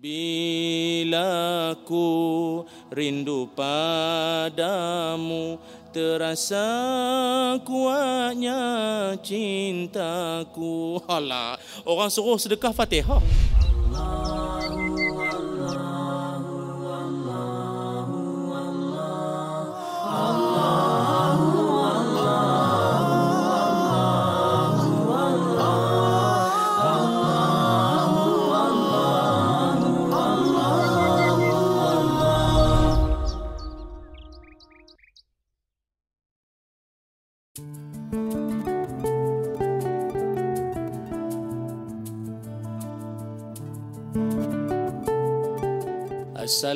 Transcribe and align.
Bila 0.00 1.76
ku 1.84 2.64
rindu 2.88 3.52
padamu 3.52 5.60
Terasa 5.92 6.64
kuatnya 7.66 8.62
cintaku. 9.20 11.02
Alah, 11.04 11.60
orang 11.82 12.08
suruh 12.08 12.40
sedekah 12.40 12.72
fatihah 12.72 13.20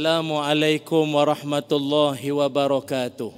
Assalamualaikum 0.05 1.17
warahmatullahi 1.17 2.29
wabarakatuh. 2.29 3.33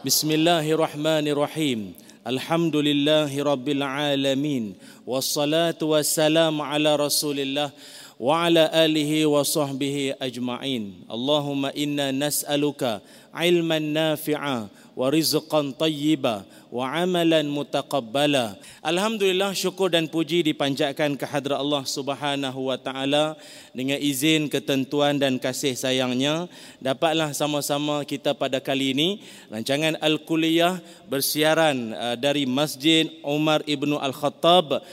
Bismillahirrahmanirrahim. 0.00 1.92
Alhamdulillahi 2.24 3.44
rabbil 3.44 3.84
alamin. 3.84 4.72
Wassalatu 5.04 5.92
wassalamu 5.92 6.64
ala 6.64 6.96
rasulillah 6.96 7.76
wa 8.20 8.44
ala 8.44 8.68
alihi 8.68 9.24
wa 9.24 9.40
sahbihi 9.40 10.20
ajma'in. 10.20 11.08
Allahumma 11.08 11.72
inna 11.72 12.12
nas'aluka 12.12 13.00
ilman 13.32 13.96
nafi'a 13.96 14.68
wa 14.68 15.06
rizqan 15.08 15.72
tayyiba 15.72 16.44
wa 16.68 16.84
amalan 16.92 17.48
mutaqabbala. 17.48 18.60
Alhamdulillah 18.84 19.56
syukur 19.56 19.88
dan 19.88 20.04
puji 20.04 20.44
dipanjatkan 20.44 21.16
ke 21.16 21.24
hadrat 21.24 21.64
Allah 21.64 21.80
Subhanahu 21.88 22.68
wa 22.68 22.76
taala 22.76 23.40
dengan 23.72 23.96
izin 23.96 24.52
ketentuan 24.52 25.16
dan 25.16 25.40
kasih 25.40 25.72
sayangnya 25.72 26.44
dapatlah 26.76 27.32
sama-sama 27.32 28.04
kita 28.04 28.36
pada 28.36 28.60
kali 28.60 28.92
ini 28.92 29.08
rancangan 29.48 29.96
al-kuliah 29.96 30.76
bersiaran 31.08 31.96
uh, 31.96 32.16
dari 32.20 32.44
Masjid 32.44 33.08
Umar 33.24 33.64
Ibnu 33.64 33.96
Al-Khattab 33.96 34.84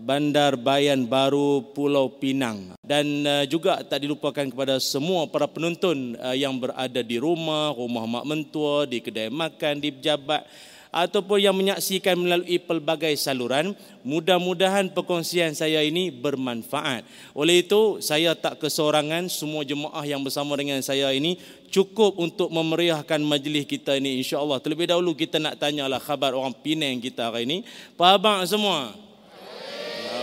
Bandar 0.00 0.60
Bayan 0.60 1.08
Baru 1.08 1.72
Pulau 1.72 2.12
Pinang. 2.20 2.76
Dan 2.84 3.24
uh, 3.24 3.44
juga 3.48 3.80
tak 3.80 4.04
dilupakan 4.04 4.46
kepada 4.46 4.76
semua 4.76 5.24
para 5.30 5.48
penonton 5.48 6.18
yang 6.36 6.58
berada 6.60 7.00
di 7.00 7.16
rumah, 7.16 7.72
rumah 7.72 8.04
mak 8.04 8.24
mentua, 8.28 8.84
di 8.84 9.00
kedai 9.00 9.32
makan, 9.32 9.80
di 9.80 9.88
pejabat 9.94 10.44
ataupun 10.90 11.38
yang 11.38 11.54
menyaksikan 11.54 12.18
melalui 12.18 12.58
pelbagai 12.58 13.14
saluran 13.14 13.78
mudah-mudahan 14.02 14.90
perkongsian 14.90 15.54
saya 15.54 15.86
ini 15.86 16.10
bermanfaat. 16.10 17.06
Oleh 17.32 17.62
itu 17.62 18.02
saya 18.02 18.34
tak 18.34 18.58
kesorangan 18.58 19.30
semua 19.30 19.62
jemaah 19.62 20.02
yang 20.02 20.20
bersama 20.20 20.58
dengan 20.58 20.82
saya 20.82 21.14
ini 21.14 21.38
cukup 21.70 22.18
untuk 22.18 22.50
memeriahkan 22.50 23.22
majlis 23.22 23.70
kita 23.70 23.96
ini. 24.02 24.18
insya-Allah 24.18 24.58
terlebih 24.58 24.90
dahulu 24.90 25.14
kita 25.14 25.38
nak 25.38 25.62
tanyalah 25.62 26.02
khabar 26.02 26.34
orang 26.34 26.54
Penang 26.58 26.98
kita 26.98 27.30
hari 27.30 27.46
ini. 27.46 27.58
Apa 27.94 28.18
abang 28.18 28.42
semua 28.42 28.90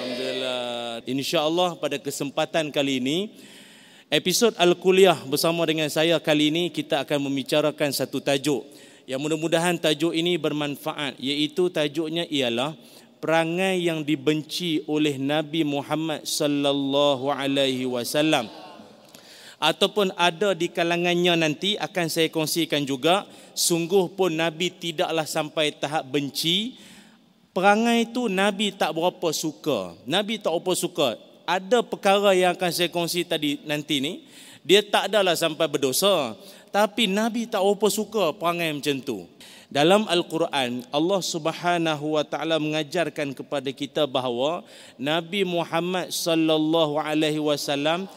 Alhamdulillah. 0.08 1.04
insya-Allah 1.04 1.70
pada 1.76 2.00
kesempatan 2.00 2.72
kali 2.72 3.04
ini 3.04 3.18
Episod 4.08 4.56
Al-Kuliah 4.56 5.20
bersama 5.28 5.68
dengan 5.68 5.92
saya 5.92 6.16
kali 6.24 6.48
ini 6.48 6.72
kita 6.72 7.04
akan 7.04 7.28
membicarakan 7.28 7.92
satu 7.92 8.24
tajuk. 8.24 8.64
Yang 9.04 9.20
mudah-mudahan 9.20 9.76
tajuk 9.76 10.16
ini 10.16 10.40
bermanfaat 10.40 11.20
iaitu 11.20 11.68
tajuknya 11.68 12.24
ialah 12.32 12.72
perangai 13.20 13.84
yang 13.84 14.00
dibenci 14.00 14.80
oleh 14.88 15.20
Nabi 15.20 15.68
Muhammad 15.68 16.24
sallallahu 16.24 17.28
alaihi 17.28 17.84
wasallam. 17.84 18.48
Ataupun 19.60 20.16
ada 20.16 20.56
di 20.56 20.72
kalangannya 20.72 21.36
nanti 21.36 21.76
akan 21.76 22.08
saya 22.08 22.32
kongsikan 22.32 22.88
juga 22.88 23.28
sungguh 23.52 24.16
pun 24.16 24.32
Nabi 24.32 24.72
tidaklah 24.72 25.28
sampai 25.28 25.76
tahap 25.76 26.08
benci 26.08 26.87
perangai 27.58 28.06
itu 28.06 28.30
Nabi 28.30 28.70
tak 28.70 28.94
berapa 28.94 29.34
suka 29.34 29.98
Nabi 30.06 30.38
tak 30.38 30.54
berapa 30.54 30.78
suka 30.78 31.18
ada 31.50 31.82
perkara 31.82 32.38
yang 32.38 32.54
akan 32.54 32.70
saya 32.70 32.94
kongsi 32.94 33.26
tadi 33.26 33.58
nanti 33.66 33.98
ni 33.98 34.14
dia 34.62 34.86
tak 34.86 35.10
adalah 35.10 35.34
sampai 35.34 35.66
berdosa 35.66 36.38
tapi 36.70 37.08
Nabi 37.08 37.48
tak 37.48 37.64
apa 37.64 37.88
suka 37.88 38.36
perangai 38.36 38.76
macam 38.76 38.98
tu. 39.02 39.26
Dalam 39.68 40.08
Al-Quran, 40.08 40.86
Allah 40.94 41.22
Subhanahu 41.26 42.16
wa 42.16 42.24
taala 42.24 42.56
mengajarkan 42.62 43.36
kepada 43.36 43.68
kita 43.74 44.08
bahawa 44.08 44.64
Nabi 44.96 45.44
Muhammad 45.44 46.14
sallallahu 46.14 47.02
alaihi 47.02 47.42
wasallam 47.42 48.08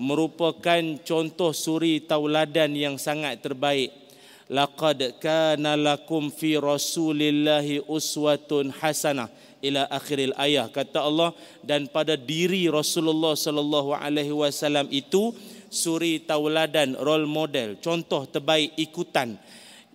merupakan 0.00 0.80
contoh 1.04 1.52
suri 1.52 2.00
tauladan 2.00 2.72
yang 2.72 2.96
sangat 2.96 3.42
terbaik. 3.42 4.03
Laqad 4.52 5.16
kana 5.24 5.72
lakum 5.72 6.28
fi 6.28 6.60
Rasulillahi 6.60 7.80
uswatun 7.88 8.68
hasanah 8.76 9.32
ila 9.64 9.88
akhiril 9.88 10.36
ayah 10.36 10.68
kata 10.68 11.00
Allah 11.00 11.32
dan 11.64 11.88
pada 11.88 12.12
diri 12.20 12.68
Rasulullah 12.68 13.32
sallallahu 13.32 13.96
alaihi 13.96 14.36
wasallam 14.36 14.84
itu 14.92 15.32
suri 15.72 16.20
tauladan 16.20 16.92
role 17.00 17.24
model 17.24 17.80
contoh 17.80 18.28
terbaik 18.28 18.76
ikutan 18.76 19.40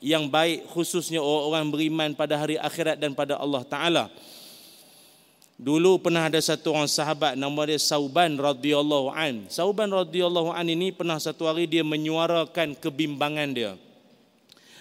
yang 0.02 0.26
baik 0.26 0.66
khususnya 0.74 1.22
orang-orang 1.22 1.66
beriman 1.70 2.10
pada 2.18 2.42
hari 2.42 2.58
akhirat 2.58 2.98
dan 2.98 3.14
pada 3.14 3.38
Allah 3.38 3.62
taala 3.62 4.06
Dulu 5.60 6.00
pernah 6.00 6.24
ada 6.31 6.40
satu 6.40 6.72
orang 6.72 6.88
sahabat 6.88 7.36
nama 7.36 7.68
dia 7.68 7.76
Sauban 7.76 8.31
radhiyallahu 8.40 9.12
an. 9.12 9.44
Sauban 9.52 9.92
radhiyallahu 9.92 10.56
an 10.56 10.64
ini 10.64 10.96
pernah 10.96 11.20
satu 11.20 11.52
hari 11.52 11.68
dia 11.68 11.84
menyuarakan 11.84 12.80
kebimbangan 12.80 13.52
dia. 13.52 13.76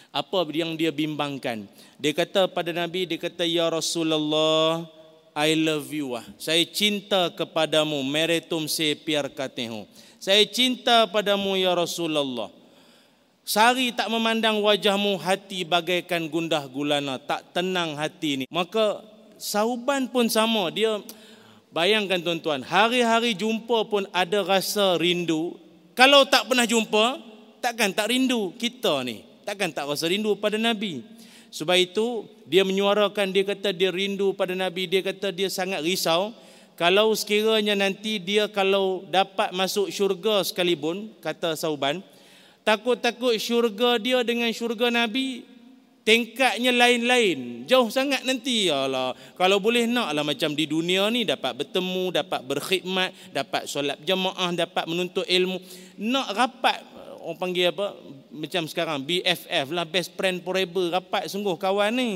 Apa 0.08 0.48
yang 0.48 0.72
dia 0.74 0.88
bimbangkan? 0.88 1.68
Dia 2.00 2.12
kata 2.16 2.48
pada 2.48 2.72
Nabi, 2.72 3.04
dia 3.04 3.20
kata 3.20 3.44
ya 3.44 3.68
Rasulullah, 3.68 4.88
I 5.36 5.54
love 5.54 5.92
you. 5.92 6.16
Saya 6.40 6.64
cinta 6.66 7.28
kepadamu, 7.30 8.00
meretum 8.02 8.64
se 8.66 8.96
piar 8.96 9.28
katehu. 9.28 9.84
Saya 10.18 10.42
cinta 10.48 11.06
padamu 11.06 11.54
ya 11.54 11.76
Rasulullah. 11.76 12.50
Sari 13.48 13.94
tak 13.96 14.12
memandang 14.12 14.60
wajahmu 14.60 15.16
hati 15.20 15.64
bagaikan 15.64 16.28
gundah 16.28 16.64
gulana, 16.68 17.16
tak 17.16 17.54
tenang 17.56 17.96
hati 17.96 18.42
ini. 18.42 18.44
Maka 18.50 19.00
sauban 19.40 20.08
pun 20.08 20.28
sama, 20.28 20.68
dia 20.68 21.00
bayangkan 21.72 22.20
tuan-tuan, 22.20 22.60
hari-hari 22.60 23.32
jumpa 23.32 23.88
pun 23.88 24.04
ada 24.12 24.44
rasa 24.44 24.96
rindu. 25.00 25.56
Kalau 25.96 26.28
tak 26.28 26.48
pernah 26.48 26.68
jumpa, 26.68 27.20
takkan 27.64 27.92
tak 27.92 28.12
rindu 28.12 28.52
kita 28.56 29.00
ni. 29.04 29.27
Takkan 29.48 29.72
tak 29.72 29.88
rasa 29.88 30.04
rindu 30.12 30.36
pada 30.36 30.60
Nabi. 30.60 31.00
Sebab 31.48 31.72
itu 31.80 32.28
dia 32.44 32.68
menyuarakan 32.68 33.32
dia 33.32 33.48
kata 33.48 33.72
dia 33.72 33.88
rindu 33.88 34.36
pada 34.36 34.52
Nabi, 34.52 34.84
dia 34.84 35.00
kata 35.00 35.32
dia 35.32 35.48
sangat 35.48 35.80
risau. 35.80 36.36
Kalau 36.76 37.16
sekiranya 37.16 37.72
nanti 37.72 38.20
dia 38.20 38.52
kalau 38.52 39.08
dapat 39.08 39.48
masuk 39.56 39.88
syurga 39.88 40.44
sekalipun 40.44 41.16
kata 41.24 41.56
Sauban 41.56 42.04
takut-takut 42.60 43.32
syurga 43.40 43.96
dia 43.96 44.20
dengan 44.20 44.52
syurga 44.52 44.92
Nabi 44.92 45.48
tingkatnya 46.04 46.68
lain-lain. 46.68 47.64
Jauh 47.64 47.88
sangat 47.88 48.28
nanti. 48.28 48.68
Allah 48.68 49.16
kalau 49.40 49.56
boleh 49.64 49.88
naklah 49.88 50.28
macam 50.28 50.52
di 50.52 50.68
dunia 50.68 51.08
ni 51.08 51.24
dapat 51.24 51.64
bertemu 51.64 52.12
dapat 52.12 52.40
berkhidmat 52.44 53.10
dapat 53.32 53.64
solat 53.64 53.96
jemaah 54.04 54.52
dapat 54.52 54.84
menuntut 54.84 55.24
ilmu. 55.24 55.56
Nak 55.96 56.28
rapat 56.36 56.84
orang 57.24 57.40
panggil 57.40 57.72
apa 57.72 57.96
macam 58.32 58.68
sekarang 58.68 59.04
BFF 59.04 59.72
lah 59.72 59.88
best 59.88 60.12
friend 60.16 60.44
forever 60.44 60.92
rapat 60.92 61.28
sungguh 61.32 61.56
kawan 61.56 61.92
ni 61.92 62.10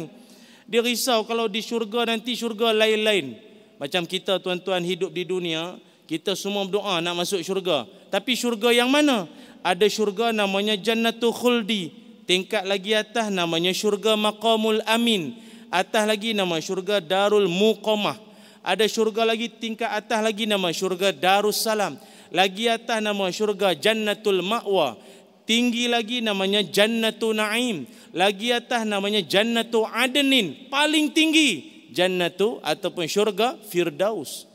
dia 0.69 0.85
risau 0.85 1.25
kalau 1.25 1.49
di 1.49 1.65
syurga 1.65 2.09
nanti 2.09 2.37
syurga 2.37 2.71
lain-lain 2.73 3.53
macam 3.83 4.07
kita 4.07 4.39
tuan-tuan 4.39 4.79
hidup 4.87 5.11
di 5.11 5.27
dunia, 5.27 5.75
kita 6.07 6.39
semua 6.39 6.63
berdoa 6.63 7.03
nak 7.03 7.19
masuk 7.19 7.43
syurga. 7.43 7.83
Tapi 8.15 8.39
syurga 8.39 8.71
yang 8.71 8.87
mana? 8.87 9.27
Ada 9.59 9.91
syurga 9.91 10.31
namanya 10.31 10.79
Jannatul 10.79 11.35
Khuldi. 11.35 11.91
Tingkat 12.23 12.63
lagi 12.63 12.95
atas 12.95 13.27
namanya 13.35 13.75
syurga 13.75 14.15
Maqamul 14.15 14.87
Amin. 14.87 15.35
Atas 15.67 16.07
lagi 16.07 16.31
nama 16.31 16.63
syurga 16.63 17.03
Darul 17.03 17.51
Muqamah. 17.51 18.23
Ada 18.63 18.87
syurga 18.87 19.27
lagi 19.27 19.51
tingkat 19.51 19.91
atas 19.91 20.23
lagi 20.23 20.47
nama 20.47 20.71
syurga 20.71 21.11
Darussalam. 21.11 21.99
Lagi 22.31 22.71
atas 22.71 23.03
nama 23.03 23.27
syurga 23.35 23.75
Jannatul 23.75 24.47
Ma'wa. 24.47 24.95
Tinggi 25.43 25.91
lagi 25.91 26.23
namanya 26.23 26.63
Jannatul 26.63 27.39
Naim. 27.39 27.85
Lagi 28.15 28.55
atas 28.55 28.87
namanya 28.87 29.21
Jannatul 29.25 29.91
Adenin. 29.91 30.71
Paling 30.71 31.11
tinggi 31.11 31.71
jannatu 31.93 32.63
ataupun 32.65 33.05
syurga 33.05 33.61
firdaus 33.69 34.53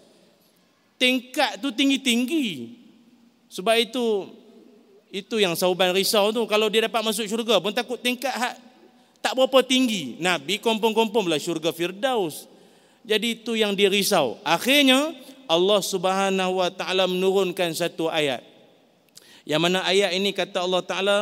tingkat 0.97 1.61
tu 1.61 1.71
tinggi-tinggi. 1.71 2.75
Sebab 3.47 3.75
itu 3.79 4.05
itu 5.07 5.39
yang 5.39 5.55
Sauban 5.55 5.95
risau 5.95 6.35
tu 6.35 6.43
kalau 6.49 6.67
dia 6.67 6.83
dapat 6.85 6.99
masuk 6.99 7.23
syurga 7.29 7.63
pun 7.63 7.71
takut 7.71 7.95
tingkat 8.01 8.33
tak 9.23 9.33
berapa 9.33 9.63
tinggi. 9.63 10.19
Nabi 10.19 10.59
kompon-kompon 10.59 11.25
lah 11.31 11.39
syurga 11.39 11.71
Firdaus. 11.71 12.45
Jadi 13.07 13.39
itu 13.39 13.55
yang 13.55 13.71
dia 13.71 13.87
risau. 13.87 14.35
Akhirnya 14.43 15.15
Allah 15.47 15.79
Subhanahu 15.79 16.59
Wa 16.59 16.69
Taala 16.75 17.07
menurunkan 17.07 17.71
satu 17.71 18.11
ayat. 18.11 18.43
Yang 19.46 19.60
mana 19.60 19.78
ayat 19.82 20.14
ini 20.14 20.30
kata 20.30 20.62
Allah 20.62 20.82
Taala 20.86 21.18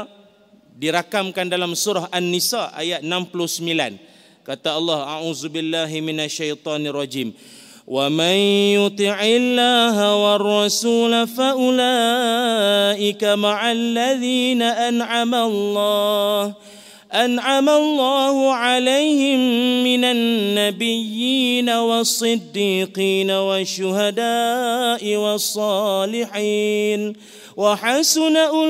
dirakamkan 0.77 1.49
dalam 1.49 1.73
surah 1.77 2.09
An-Nisa 2.13 2.73
ayat 2.77 3.01
69. 3.05 3.97
Kata 4.45 4.77
Allah, 4.77 5.21
"A'udzubillahi 5.21 6.01
minasyaitonirrajim." 6.01 7.33
ومن 7.91 8.37
يطع 8.79 9.19
الله 9.23 9.97
والرسول 10.17 11.27
فاولئك 11.27 13.25
مع 13.25 13.73
الذين 13.73 14.63
انعم 14.63 15.35
الله 15.35 16.55
انعم 17.15 17.69
الله 17.69 18.53
عليهم 18.53 19.41
من 19.85 20.05
النبيين 20.05 21.71
والصديقين 21.71 23.31
والشهداء 23.31 25.17
والصالحين 25.17 27.01
وحسن 27.57 28.37
اولئك 28.37 28.65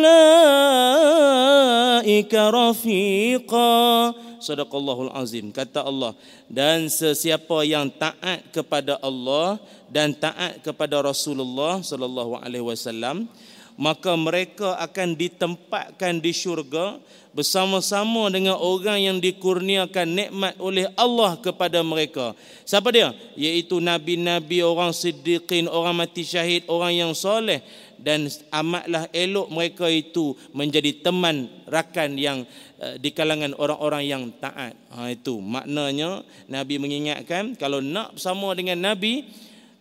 رفيقا 2.34 4.14
Sadaqallahul 4.40 5.12
azim. 5.12 5.52
Kata 5.52 5.84
Allah. 5.84 6.16
Dan 6.48 6.88
sesiapa 6.88 7.60
yang 7.68 7.92
taat 7.92 8.40
kepada 8.48 8.96
Allah 9.04 9.60
dan 9.92 10.16
taat 10.16 10.64
kepada 10.64 11.04
Rasulullah 11.04 11.84
sallallahu 11.84 12.40
alaihi 12.40 12.64
wasallam, 12.64 13.28
maka 13.76 14.16
mereka 14.16 14.80
akan 14.80 15.12
ditempatkan 15.12 16.24
di 16.24 16.32
syurga 16.32 16.96
bersama-sama 17.30 18.26
dengan 18.32 18.58
orang 18.58 18.98
yang 18.98 19.18
dikurniakan 19.22 20.08
nikmat 20.08 20.54
oleh 20.58 20.90
Allah 20.98 21.38
kepada 21.38 21.78
mereka. 21.84 22.34
Siapa 22.64 22.90
dia? 22.90 23.14
Iaitu 23.38 23.78
nabi-nabi, 23.78 24.64
orang 24.64 24.90
siddiqin, 24.90 25.70
orang 25.70 25.94
mati 25.94 26.26
syahid, 26.26 26.66
orang 26.66 26.96
yang 26.96 27.12
soleh 27.14 27.62
dan 27.99 28.27
amatlah 28.51 29.07
elok 29.15 29.47
mereka 29.51 29.87
itu 29.89 30.35
menjadi 30.51 31.03
teman 31.03 31.47
rakan 31.67 32.15
yang 32.19 32.43
uh, 32.79 32.95
di 32.99 33.09
kalangan 33.11 33.55
orang-orang 33.57 34.03
yang 34.05 34.23
taat. 34.37 34.75
Ha 34.91 35.11
itu 35.11 35.39
maknanya 35.39 36.23
Nabi 36.47 36.75
mengingatkan 36.79 37.55
kalau 37.55 37.79
nak 37.79 38.15
bersama 38.17 38.51
dengan 38.53 38.81
Nabi 38.81 39.27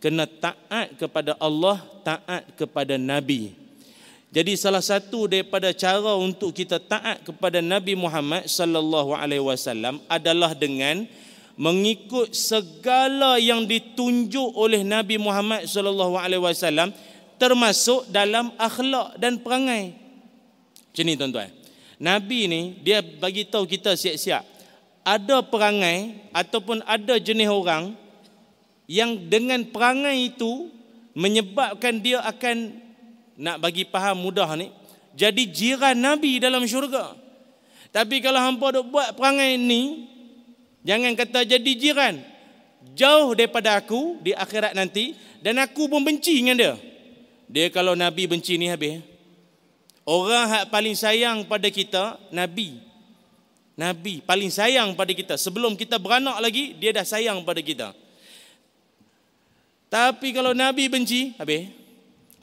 kena 0.05 0.28
taat 0.28 1.00
kepada 1.00 1.32
Allah, 1.40 1.81
taat 2.05 2.44
kepada 2.61 3.00
Nabi. 3.00 3.56
Jadi 4.34 4.58
salah 4.58 4.82
satu 4.82 5.31
daripada 5.31 5.70
cara 5.70 6.19
untuk 6.19 6.50
kita 6.50 6.82
taat 6.82 7.22
kepada 7.22 7.62
Nabi 7.62 7.94
Muhammad 7.94 8.50
sallallahu 8.50 9.14
alaihi 9.14 9.40
wasallam 9.40 10.02
adalah 10.10 10.58
dengan 10.58 11.06
mengikut 11.55 12.34
segala 12.34 13.38
yang 13.38 13.62
ditunjuk 13.62 14.58
oleh 14.58 14.82
Nabi 14.82 15.22
Muhammad 15.22 15.70
sallallahu 15.70 16.19
alaihi 16.19 16.43
wasallam 16.43 16.90
termasuk 17.44 18.08
dalam 18.08 18.49
akhlak 18.56 19.20
dan 19.20 19.37
perangai. 19.37 19.93
Macam 20.88 21.05
ni 21.05 21.12
tuan-tuan. 21.20 21.52
Nabi 22.00 22.41
ni 22.49 22.61
dia 22.81 23.05
bagi 23.05 23.44
tahu 23.44 23.69
kita 23.69 23.93
siap-siap. 23.93 24.41
Ada 25.05 25.44
perangai 25.44 26.25
ataupun 26.32 26.81
ada 26.88 27.20
jenis 27.20 27.52
orang 27.52 27.93
yang 28.88 29.29
dengan 29.29 29.61
perangai 29.69 30.32
itu 30.32 30.73
menyebabkan 31.12 32.00
dia 32.00 32.25
akan 32.25 32.81
nak 33.37 33.61
bagi 33.61 33.85
faham 33.85 34.25
mudah 34.25 34.49
ni 34.56 34.73
jadi 35.12 35.44
jiran 35.44 35.93
Nabi 36.00 36.41
dalam 36.41 36.64
syurga. 36.64 37.12
Tapi 37.93 38.25
kalau 38.25 38.41
hampa 38.41 38.81
duk 38.81 38.88
buat 38.88 39.12
perangai 39.12 39.61
ni 39.61 40.08
jangan 40.81 41.12
kata 41.12 41.44
jadi 41.44 41.73
jiran. 41.76 42.17
Jauh 42.96 43.37
daripada 43.37 43.76
aku 43.76 44.25
di 44.25 44.32
akhirat 44.32 44.73
nanti 44.73 45.12
dan 45.44 45.61
aku 45.61 45.85
pun 45.85 46.00
benci 46.00 46.41
dengan 46.41 46.56
dia. 46.56 46.75
Dia 47.49 47.69
kalau 47.69 47.93
Nabi 47.94 48.29
benci 48.29 48.56
ni 48.56 48.69
habis. 48.70 49.05
Orang 50.05 50.52
yang 50.52 50.69
paling 50.69 50.96
sayang 50.96 51.49
pada 51.49 51.69
kita, 51.73 52.20
Nabi. 52.29 52.76
Nabi 53.75 54.20
paling 54.23 54.52
sayang 54.52 54.93
pada 54.94 55.11
kita. 55.17 55.35
Sebelum 55.41 55.75
kita 55.75 55.96
beranak 55.96 56.38
lagi, 56.38 56.76
dia 56.76 56.93
dah 56.94 57.02
sayang 57.02 57.41
pada 57.43 57.64
kita. 57.64 57.96
Tapi 59.88 60.35
kalau 60.35 60.52
Nabi 60.52 60.91
benci, 60.91 61.32
habis. 61.38 61.70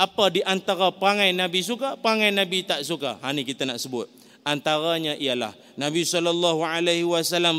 Apa 0.02 0.34
di 0.34 0.42
antara 0.42 0.90
perangai 0.90 1.30
Nabi 1.30 1.62
suka, 1.62 1.94
perangai 1.94 2.34
Nabi 2.34 2.66
tak 2.66 2.82
suka? 2.82 3.22
Ha 3.22 3.30
ni 3.38 3.46
kita 3.46 3.70
nak 3.70 3.78
sebut. 3.78 4.10
Antaranya 4.42 5.14
ialah 5.14 5.54
Nabi 5.78 6.02
saw 6.02 6.26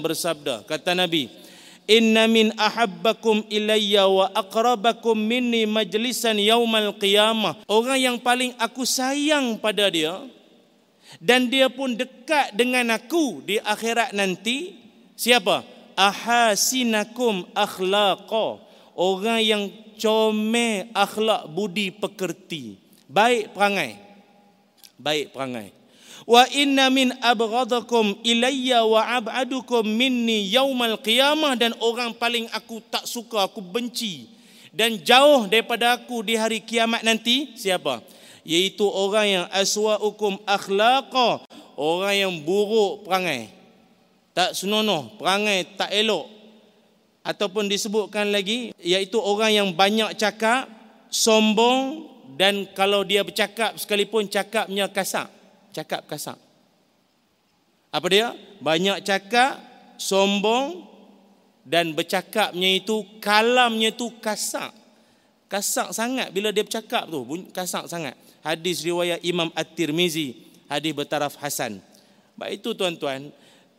bersabda, 0.03 0.67
kata 0.67 0.99
Nabi, 0.99 1.31
Inna 1.91 2.31
min 2.31 2.55
ahabbakum 2.55 3.43
ilayya 3.51 4.07
wa 4.07 4.31
aqrabakum 4.31 5.19
minni 5.19 5.67
majlisan 5.67 6.39
yaumal 6.39 6.95
qiyamah. 6.95 7.67
Orang 7.67 7.99
yang 7.99 8.17
paling 8.23 8.55
aku 8.55 8.87
sayang 8.87 9.59
pada 9.59 9.91
dia 9.91 10.23
dan 11.19 11.51
dia 11.51 11.67
pun 11.67 11.99
dekat 11.99 12.55
dengan 12.55 12.95
aku 12.95 13.43
di 13.43 13.59
akhirat 13.59 14.15
nanti. 14.15 14.79
Siapa? 15.19 15.67
Ahasinakum 15.99 17.51
akhlaqa. 17.53 18.63
Orang 18.95 19.43
yang 19.43 19.69
comel 19.99 20.87
akhlak 20.95 21.51
budi 21.51 21.91
pekerti. 21.91 22.79
Baik 23.11 23.53
perangai. 23.53 23.99
Baik 24.97 25.35
perangai 25.35 25.82
wa 26.27 26.43
inna 26.55 26.89
min 26.89 27.11
abghadakum 27.21 28.19
ilayya 28.23 28.87
wa 28.87 29.03
ab'adukum 29.19 29.83
minni 29.87 30.51
yaumal 30.51 30.99
qiyamah. 31.01 31.55
Dan 31.59 31.75
orang 31.83 32.15
paling 32.15 32.47
aku 32.55 32.83
tak 32.91 33.07
suka 33.07 33.47
aku 33.47 33.63
benci 33.63 34.33
dan 34.73 34.97
jauh 35.05 35.45
daripada 35.53 36.01
aku 36.01 36.25
di 36.25 36.33
hari 36.33 36.65
kiamat 36.65 37.05
nanti 37.05 37.53
siapa? 37.61 38.01
Yaitu 38.43 38.89
orang 38.89 39.27
yang 39.29 39.47
aswa'ukum 39.53 40.41
akhlaqa 40.49 41.45
orang 41.77 42.15
yang 42.17 42.33
buruk 42.41 43.05
perangai. 43.05 43.53
Tak 44.33 44.57
senonoh 44.57 45.13
perangai 45.21 45.69
tak 45.77 45.93
elok. 45.93 46.25
Ataupun 47.23 47.71
disebutkan 47.71 48.33
lagi 48.33 48.75
iaitu 48.81 49.21
orang 49.21 49.53
yang 49.53 49.69
banyak 49.71 50.17
cakap 50.19 50.67
sombong 51.13 52.09
dan 52.35 52.65
kalau 52.73 53.05
dia 53.05 53.23
bercakap 53.23 53.77
sekalipun 53.77 54.27
cakapnya 54.27 54.89
kasar 54.89 55.29
cakap 55.73 56.05
kasar. 56.07 56.37
Apa 57.93 58.07
dia? 58.09 58.33
Banyak 58.61 59.05
cakap, 59.05 59.61
sombong 60.01 60.89
dan 61.63 61.93
bercakapnya 61.93 62.81
itu 62.81 63.05
kalamnya 63.21 63.93
itu 63.93 64.09
kasar. 64.21 64.73
Kasar 65.53 65.93
sangat 65.93 66.33
bila 66.33 66.49
dia 66.49 66.65
bercakap 66.65 67.05
tu, 67.09 67.21
kasar 67.53 67.85
sangat. 67.85 68.17
Hadis 68.41 68.81
riwayat 68.81 69.21
Imam 69.21 69.53
At-Tirmizi, 69.53 70.49
hadis 70.67 70.97
bertaraf 70.97 71.37
hasan. 71.37 71.85
Baik 72.35 72.65
itu 72.65 72.73
tuan-tuan, 72.73 73.29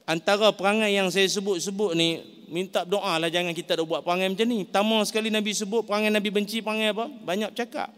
antara 0.06 0.54
perangai 0.54 0.94
yang 0.94 1.10
saya 1.10 1.26
sebut-sebut 1.26 1.98
ni 1.98 2.22
minta 2.54 2.86
doa 2.86 3.18
lah 3.18 3.34
jangan 3.34 3.52
kita 3.58 3.82
dah 3.82 3.86
buat 3.88 4.06
perangai 4.06 4.30
macam 4.30 4.46
ni. 4.46 4.62
Pertama 4.62 5.02
sekali 5.10 5.34
Nabi 5.34 5.52
sebut 5.58 5.82
perangai 5.90 6.14
Nabi 6.14 6.30
benci 6.30 6.62
perangai 6.62 6.94
apa? 6.94 7.10
Banyak 7.10 7.52
cakap. 7.58 7.90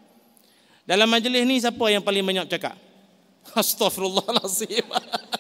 Dalam 0.87 1.09
majlis 1.09 1.43
ni 1.43 1.59
siapa 1.59 1.85
yang 1.91 2.05
paling 2.05 2.23
banyak 2.23 2.47
cakap? 2.47 2.77
Astaghfirullahalazim. 3.61 4.85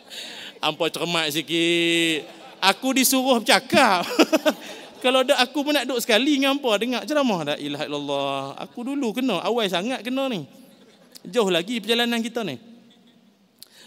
Ampun 0.65 0.89
cermat 0.89 1.29
sikit. 1.33 2.25
Aku 2.61 2.93
disuruh 2.93 3.41
bercakap. 3.41 4.05
Kalau 5.03 5.21
ada 5.21 5.37
aku 5.37 5.61
pun 5.61 5.69
nak 5.69 5.85
duduk 5.85 6.01
sekali 6.01 6.41
dengan 6.41 6.57
hampa 6.57 6.81
dengar 6.81 7.05
ceramah 7.05 7.53
la 7.53 7.55
ilaha 7.61 7.85
illallah. 7.85 8.41
Aku 8.57 8.81
dulu 8.81 9.13
kena, 9.13 9.37
awal 9.45 9.69
sangat 9.69 10.01
kena 10.01 10.25
ni. 10.33 10.49
Jauh 11.29 11.45
lagi 11.53 11.77
perjalanan 11.77 12.25
kita 12.25 12.41
ni. 12.41 12.57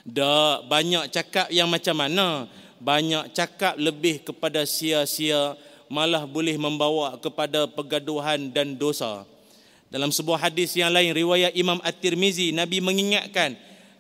Dak 0.07 0.71
banyak 0.71 1.11
cakap 1.11 1.51
yang 1.51 1.67
macam 1.67 1.99
mana? 1.99 2.47
Banyak 2.79 3.35
cakap 3.35 3.75
lebih 3.75 4.23
kepada 4.23 4.63
sia-sia 4.63 5.59
malah 5.91 6.23
boleh 6.23 6.55
membawa 6.55 7.19
kepada 7.19 7.67
pergaduhan 7.67 8.55
dan 8.55 8.79
dosa. 8.79 9.27
Dalam 9.91 10.13
sebuah 10.13 10.39
hadis 10.49 10.77
yang 10.77 10.93
lain 10.93 11.17
riwayat 11.17 11.57
Imam 11.57 11.81
At-Tirmizi 11.81 12.53
Nabi 12.55 12.79
mengingatkan 12.79 13.57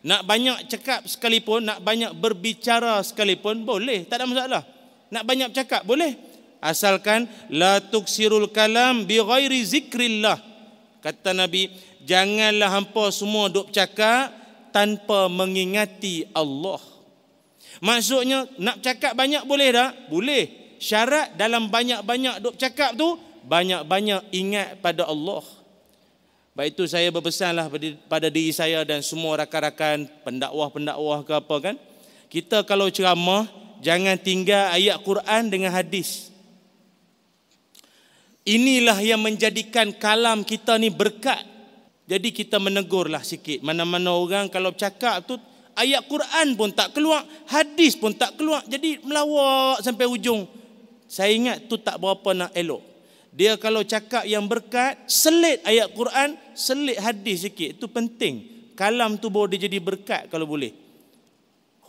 nak 0.07 0.23
banyak 0.23 0.71
cakap 0.71 1.07
sekalipun, 1.11 1.67
nak 1.67 1.83
banyak 1.83 2.14
berbicara 2.14 3.02
sekalipun 3.02 3.67
boleh, 3.67 4.07
tak 4.07 4.23
ada 4.23 4.26
masalah. 4.31 4.62
Nak 5.09 5.25
banyak 5.25 5.50
cakap 5.50 5.83
boleh. 5.83 6.14
Asalkan 6.59 7.31
la 7.55 7.78
tuksirul 7.78 8.50
kalam 8.50 9.07
bi 9.07 9.19
ghairi 9.19 9.62
zikrillah. 9.62 10.38
Kata 10.99 11.31
Nabi, 11.31 11.71
janganlah 12.02 12.75
hampa 12.75 13.14
semua 13.14 13.47
duk 13.47 13.71
cakap 13.71 14.35
tanpa 14.75 15.31
mengingati 15.31 16.26
Allah. 16.35 16.83
Maksudnya 17.78 18.50
nak 18.59 18.83
cakap 18.83 19.14
banyak 19.14 19.47
boleh 19.47 19.71
tak? 19.71 19.90
Boleh. 20.11 20.45
Syarat 20.78 21.35
dalam 21.35 21.71
banyak-banyak 21.71 22.43
duk 22.43 22.55
cakap 22.55 22.95
tu 22.95 23.19
banyak-banyak 23.47 24.31
ingat 24.35 24.78
pada 24.83 25.07
Allah. 25.07 25.43
Baik 26.59 26.75
itu 26.75 26.91
saya 26.91 27.07
berpesanlah 27.15 27.71
pada 28.11 28.27
diri 28.27 28.50
saya 28.50 28.83
dan 28.83 28.99
semua 28.99 29.38
rakan-rakan 29.38 30.11
pendakwah-pendakwah 30.27 31.23
ke 31.23 31.31
apa 31.38 31.57
kan. 31.62 31.77
Kita 32.27 32.67
kalau 32.67 32.91
ceramah 32.91 33.47
jangan 33.79 34.19
tinggal 34.19 34.75
ayat 34.75 34.99
Quran 35.07 35.55
dengan 35.55 35.71
hadis. 35.71 36.35
Inilah 38.43 38.99
yang 38.99 39.23
menjadikan 39.23 39.95
kalam 40.03 40.43
kita 40.43 40.75
ni 40.83 40.91
berkat. 40.91 41.47
Jadi 42.11 42.35
kita 42.35 42.59
menegurlah 42.59 43.23
sikit. 43.23 43.62
Mana-mana 43.62 44.19
orang 44.19 44.50
kalau 44.50 44.75
cakap 44.75 45.31
tu 45.31 45.38
ayat 45.79 46.11
Quran 46.11 46.59
pun 46.59 46.75
tak 46.75 46.91
keluar, 46.91 47.23
hadis 47.47 47.95
pun 47.95 48.11
tak 48.11 48.35
keluar. 48.35 48.67
Jadi 48.67 48.99
melawak 49.07 49.79
sampai 49.79 50.11
ujung. 50.11 50.43
Saya 51.07 51.31
ingat 51.38 51.71
tu 51.71 51.79
tak 51.79 52.03
berapa 52.03 52.35
nak 52.35 52.50
elok. 52.50 52.98
Dia 53.32 53.54
kalau 53.61 53.87
cakap 53.87 54.26
yang 54.26 54.44
berkat, 54.49 54.99
selit 55.06 55.62
ayat 55.62 55.92
Quran, 55.94 56.35
selit 56.58 56.99
hadis 56.99 57.47
sikit. 57.47 57.78
Itu 57.78 57.87
penting. 57.87 58.58
Kalam 58.75 59.18
tu 59.18 59.30
baru 59.30 59.50
dia 59.50 59.66
jadi 59.66 59.78
berkat 59.82 60.30
kalau 60.30 60.47
boleh. 60.47 60.70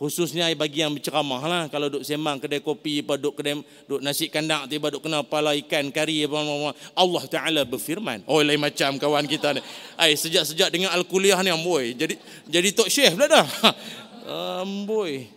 Khususnya 0.00 0.48
bagi 0.56 0.80
yang 0.80 0.96
berceramah 0.96 1.44
lah. 1.44 1.62
Kalau 1.68 1.92
duduk 1.92 2.08
sembang 2.08 2.40
kedai 2.40 2.64
kopi, 2.64 3.04
apa 3.04 3.20
duduk 3.20 3.36
kedai 3.36 3.60
duduk 3.84 4.00
nasi 4.00 4.32
kandang, 4.32 4.64
tiba 4.64 4.88
duduk 4.88 5.04
kena 5.04 5.20
pala 5.20 5.52
ikan, 5.60 5.92
kari, 5.92 6.24
apa, 6.24 6.40
apa, 6.40 6.52
apa. 6.56 6.70
Allah 6.96 7.22
Ta'ala 7.28 7.62
berfirman. 7.68 8.24
Oh, 8.24 8.40
lain 8.40 8.56
macam 8.56 8.96
kawan 8.96 9.28
kita 9.28 9.52
ni. 9.52 9.60
Ay, 10.00 10.16
sejak-sejak 10.16 10.72
dengan 10.72 10.96
Al-Kuliah 10.96 11.36
ni, 11.44 11.52
amboi. 11.52 11.92
Jadi 11.92 12.16
jadi 12.48 12.68
Tok 12.72 12.88
Syekh 12.88 13.12
pula 13.12 13.28
dah. 13.28 13.44
Amboi. 14.64 15.28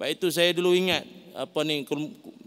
Baik 0.00 0.16
itu 0.16 0.32
saya 0.32 0.56
dulu 0.56 0.72
ingat. 0.72 1.04
Apa 1.36 1.60
ni, 1.60 1.84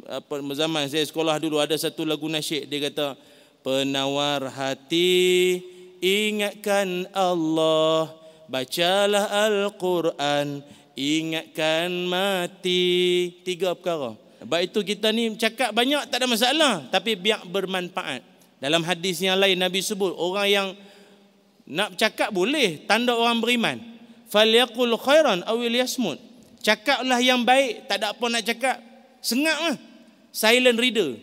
apa 0.10 0.34
zaman 0.56 0.90
saya 0.92 1.06
sekolah 1.08 1.40
dulu 1.40 1.60
ada 1.60 1.76
satu 1.76 2.04
lagu 2.04 2.28
nasyid 2.28 2.68
dia 2.68 2.92
kata 2.92 3.16
penawar 3.64 4.52
hati 4.52 5.64
ingatkan 6.04 7.08
Allah 7.16 8.12
bacalah 8.52 9.32
al-Quran 9.48 10.62
ingatkan 10.94 11.90
mati. 12.06 12.86
Tiga 13.42 13.74
perkara. 13.74 14.18
Baik 14.44 14.76
itu 14.76 14.80
kita 14.84 15.08
ni 15.16 15.34
cakap 15.40 15.72
banyak 15.72 16.04
tak 16.12 16.20
ada 16.20 16.28
masalah 16.28 16.74
tapi 16.92 17.16
biar 17.16 17.48
bermanfaat. 17.48 18.22
Dalam 18.60 18.84
hadis 18.84 19.20
yang 19.20 19.40
lain 19.40 19.60
Nabi 19.60 19.80
sebut 19.84 20.12
orang 20.16 20.48
yang 20.48 20.68
nak 21.64 21.96
cakap 21.96 22.32
boleh 22.32 22.84
tanda 22.84 23.16
orang 23.16 23.40
beriman. 23.40 23.80
Falyaqul 24.28 24.96
khairan 25.00 25.48
aw 25.48 25.58
yasmut. 25.64 26.20
Cakaplah 26.64 27.20
yang 27.20 27.44
baik 27.44 27.88
tak 27.88 28.04
ada 28.04 28.16
apa 28.16 28.26
nak 28.28 28.44
cakap. 28.44 28.78
Sengaklah 29.24 29.80
silent 30.34 30.82
reader. 30.82 31.16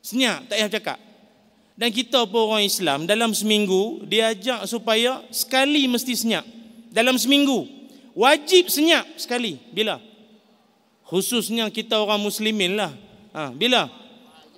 Senyap, 0.00 0.48
tak 0.48 0.56
payah 0.56 0.72
cakap. 0.72 0.98
Dan 1.76 1.92
kita 1.92 2.24
pun 2.24 2.48
orang 2.48 2.64
Islam, 2.64 3.04
dalam 3.04 3.36
seminggu, 3.36 4.00
dia 4.08 4.32
ajak 4.32 4.64
supaya 4.64 5.20
sekali 5.28 5.84
mesti 5.84 6.16
senyap. 6.16 6.44
Dalam 6.88 7.20
seminggu. 7.20 7.68
Wajib 8.16 8.72
senyap 8.72 9.04
sekali. 9.20 9.60
Bila? 9.76 10.00
Khususnya 11.04 11.68
kita 11.68 12.00
orang 12.00 12.16
muslimin 12.24 12.80
lah. 12.80 12.96
Ha, 13.36 13.52
bila? 13.52 13.92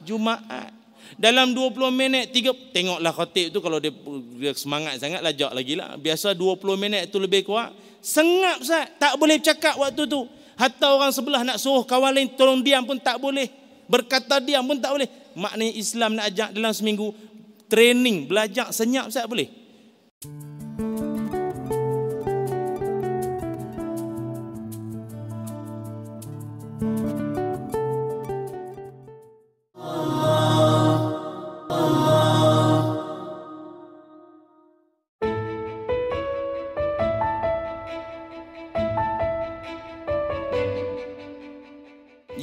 Jumaat. 0.07 0.71
Dalam 1.19 1.51
20 1.51 1.91
minit, 1.91 2.31
tiga, 2.31 2.55
tengoklah 2.55 3.11
khatib 3.11 3.51
tu 3.51 3.59
kalau 3.59 3.83
dia, 3.83 3.91
dia 4.39 4.55
semangat 4.55 5.03
sangat, 5.03 5.19
lajak 5.19 5.51
lagi 5.51 5.75
lah. 5.75 5.99
Biasa 5.99 6.39
20 6.39 6.79
minit 6.79 7.11
tu 7.11 7.19
lebih 7.19 7.43
kuat. 7.43 7.75
Sengap 7.99 8.63
sah, 8.63 8.87
tak 8.87 9.19
boleh 9.19 9.43
cakap 9.43 9.75
waktu 9.75 10.07
tu. 10.07 10.31
Hatta 10.59 10.91
orang 10.91 11.15
sebelah 11.15 11.47
nak 11.47 11.63
suruh 11.63 11.87
kawan 11.87 12.11
lain 12.11 12.35
tolong 12.35 12.67
diam 12.67 12.83
pun 12.83 12.99
tak 12.99 13.23
boleh. 13.23 13.47
Berkata 13.87 14.43
diam 14.43 14.67
pun 14.67 14.83
tak 14.83 14.91
boleh. 14.91 15.07
Maknanya 15.39 15.73
Islam 15.79 16.19
nak 16.19 16.35
ajak 16.35 16.51
dalam 16.51 16.75
seminggu 16.75 17.15
training, 17.71 18.27
belajar 18.27 18.75
senyap 18.75 19.07
saya 19.15 19.31
boleh. 19.31 19.47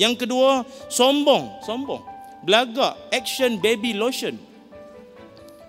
Yang 0.05 0.29
kedua, 0.29 0.61
sombong, 0.85 1.65
sombong. 1.65 2.05
Belagak, 2.45 2.93
action 3.09 3.57
baby 3.57 3.97
lotion. 3.97 4.37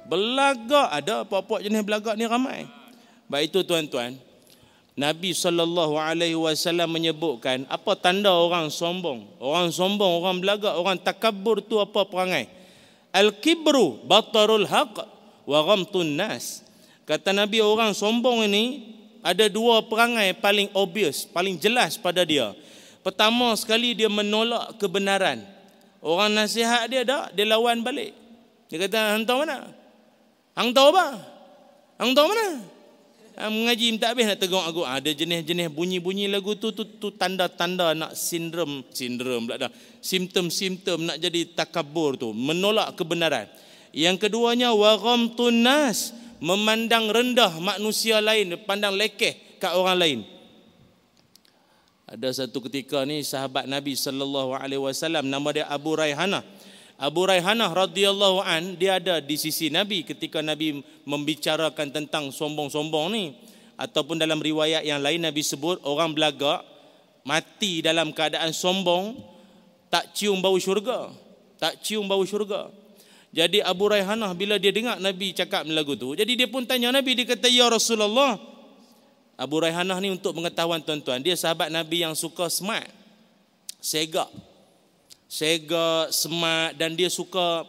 Belagak 0.05 0.93
ada 0.93 1.25
apa-apa 1.25 1.65
jenis 1.65 1.81
belagak 1.81 2.21
ni 2.21 2.29
ramai. 2.29 2.69
Baik 3.33 3.57
itu 3.57 3.65
tuan-tuan, 3.65 4.15
Nabi 4.93 5.33
sallallahu 5.33 5.97
alaihi 5.97 6.37
wasallam 6.37 6.93
menyebutkan 6.93 7.65
apa 7.67 7.97
tanda 7.97 8.29
orang 8.29 8.69
sombong? 8.69 9.25
Orang 9.41 9.73
sombong, 9.73 10.21
orang 10.21 10.37
belagak, 10.39 10.77
orang 10.77 11.01
takabur 11.01 11.65
tu 11.65 11.81
apa 11.81 12.05
perangai? 12.05 12.47
Al-kibru 13.17 14.05
batarul 14.05 14.69
haq 14.69 15.01
wa 15.49 15.59
ghamtun 15.65 16.13
nas. 16.13 16.61
Kata 17.09 17.33
Nabi 17.33 17.65
orang 17.65 17.97
sombong 17.97 18.45
ini 18.45 18.95
ada 19.25 19.49
dua 19.49 19.81
perangai 19.81 20.37
paling 20.37 20.69
obvious, 20.77 21.25
paling 21.25 21.57
jelas 21.57 21.97
pada 21.97 22.21
dia. 22.23 22.53
Pertama 23.07 23.55
sekali 23.55 23.95
dia 23.95 24.11
menolak 24.11 24.83
kebenaran. 24.83 25.47
Orang 26.03 26.35
nasihat 26.35 26.91
dia 26.91 27.07
dah, 27.07 27.31
dia 27.31 27.47
lawan 27.47 27.87
balik. 27.87 28.11
Dia 28.67 28.83
kata, 28.83 29.15
hang 29.15 29.23
tahu 29.23 29.47
mana? 29.47 29.71
Hang 30.59 30.75
tahu 30.75 30.91
apa? 30.91 31.07
Hang 32.03 32.11
tahu 32.19 32.27
mana? 32.35 32.67
Hang 33.39 33.53
mengaji 33.55 33.95
tak 34.03 34.19
habis 34.19 34.27
nak 34.27 34.43
tegur 34.43 34.59
aku. 34.59 34.83
Ada 34.83 35.15
jenis-jenis 35.15 35.71
bunyi-bunyi 35.71 36.27
lagu 36.27 36.59
tu, 36.59 36.75
tu, 36.75 36.83
tu 36.83 37.15
tanda-tanda 37.15 37.95
nak 37.95 38.19
sindrom. 38.19 38.83
Sindrom 38.91 39.47
pula 39.47 39.71
dah. 39.71 39.71
Simptom-simptom 40.03 41.07
nak 41.07 41.23
jadi 41.23 41.47
takabur 41.55 42.19
tu. 42.19 42.35
Menolak 42.35 42.99
kebenaran. 42.99 43.47
Yang 43.95 44.27
keduanya, 44.27 44.75
waram 44.75 45.31
tunas. 45.31 46.11
Memandang 46.43 47.07
rendah 47.07 47.55
manusia 47.63 48.19
lain. 48.19 48.59
Pandang 48.67 48.99
lekeh 48.99 49.63
kat 49.63 49.79
orang 49.79 49.95
lain. 49.95 50.19
Ada 52.07 52.47
satu 52.47 52.63
ketika 52.71 53.03
ni 53.03 53.27
sahabat 53.27 53.67
Nabi 53.67 53.99
sallallahu 53.99 54.55
alaihi 54.55 54.79
wasallam 54.79 55.27
nama 55.27 55.51
dia 55.51 55.67
Abu 55.67 55.99
Raihanah. 55.99 56.39
Abu 57.03 57.27
Raihanah 57.27 57.75
radhiyallahu 57.75 58.47
an 58.47 58.79
dia 58.79 59.03
ada 59.03 59.19
di 59.19 59.35
sisi 59.35 59.75
Nabi 59.75 60.07
ketika 60.07 60.39
Nabi 60.39 60.87
membicarakan 61.03 61.91
tentang 61.91 62.31
sombong-sombong 62.31 63.07
ni 63.11 63.35
ataupun 63.75 64.23
dalam 64.23 64.39
riwayat 64.39 64.87
yang 64.87 65.03
lain 65.03 65.19
Nabi 65.19 65.43
sebut 65.43 65.83
orang 65.83 66.15
belagak 66.15 66.63
mati 67.27 67.83
dalam 67.83 68.15
keadaan 68.15 68.55
sombong 68.55 69.19
tak 69.91 70.15
cium 70.15 70.39
bau 70.39 70.55
syurga. 70.63 71.11
Tak 71.59 71.83
cium 71.83 72.07
bau 72.07 72.23
syurga. 72.23 72.71
Jadi 73.35 73.59
Abu 73.67 73.91
Raihanah 73.91 74.31
bila 74.39 74.63
dia 74.63 74.71
dengar 74.71 75.03
Nabi 75.03 75.35
cakap 75.35 75.67
lagu 75.67 75.99
tu, 75.99 76.15
jadi 76.15 76.39
dia 76.39 76.47
pun 76.47 76.63
tanya 76.71 76.95
Nabi 76.95 77.19
dia 77.19 77.27
kata 77.27 77.51
ya 77.51 77.67
Rasulullah, 77.67 78.39
Abu 79.37 79.61
Raihanah 79.61 80.01
ni 80.01 80.09
untuk 80.09 80.33
pengetahuan 80.33 80.81
tuan-tuan, 80.81 81.21
dia 81.21 81.37
sahabat 81.37 81.69
Nabi 81.69 82.01
yang 82.01 82.17
suka 82.17 82.49
smart. 82.49 82.89
Sega. 83.85 84.25
Sega, 85.29 86.09
smart 86.09 86.75
dan 86.81 86.97
dia 86.97 87.13
suka 87.13 87.69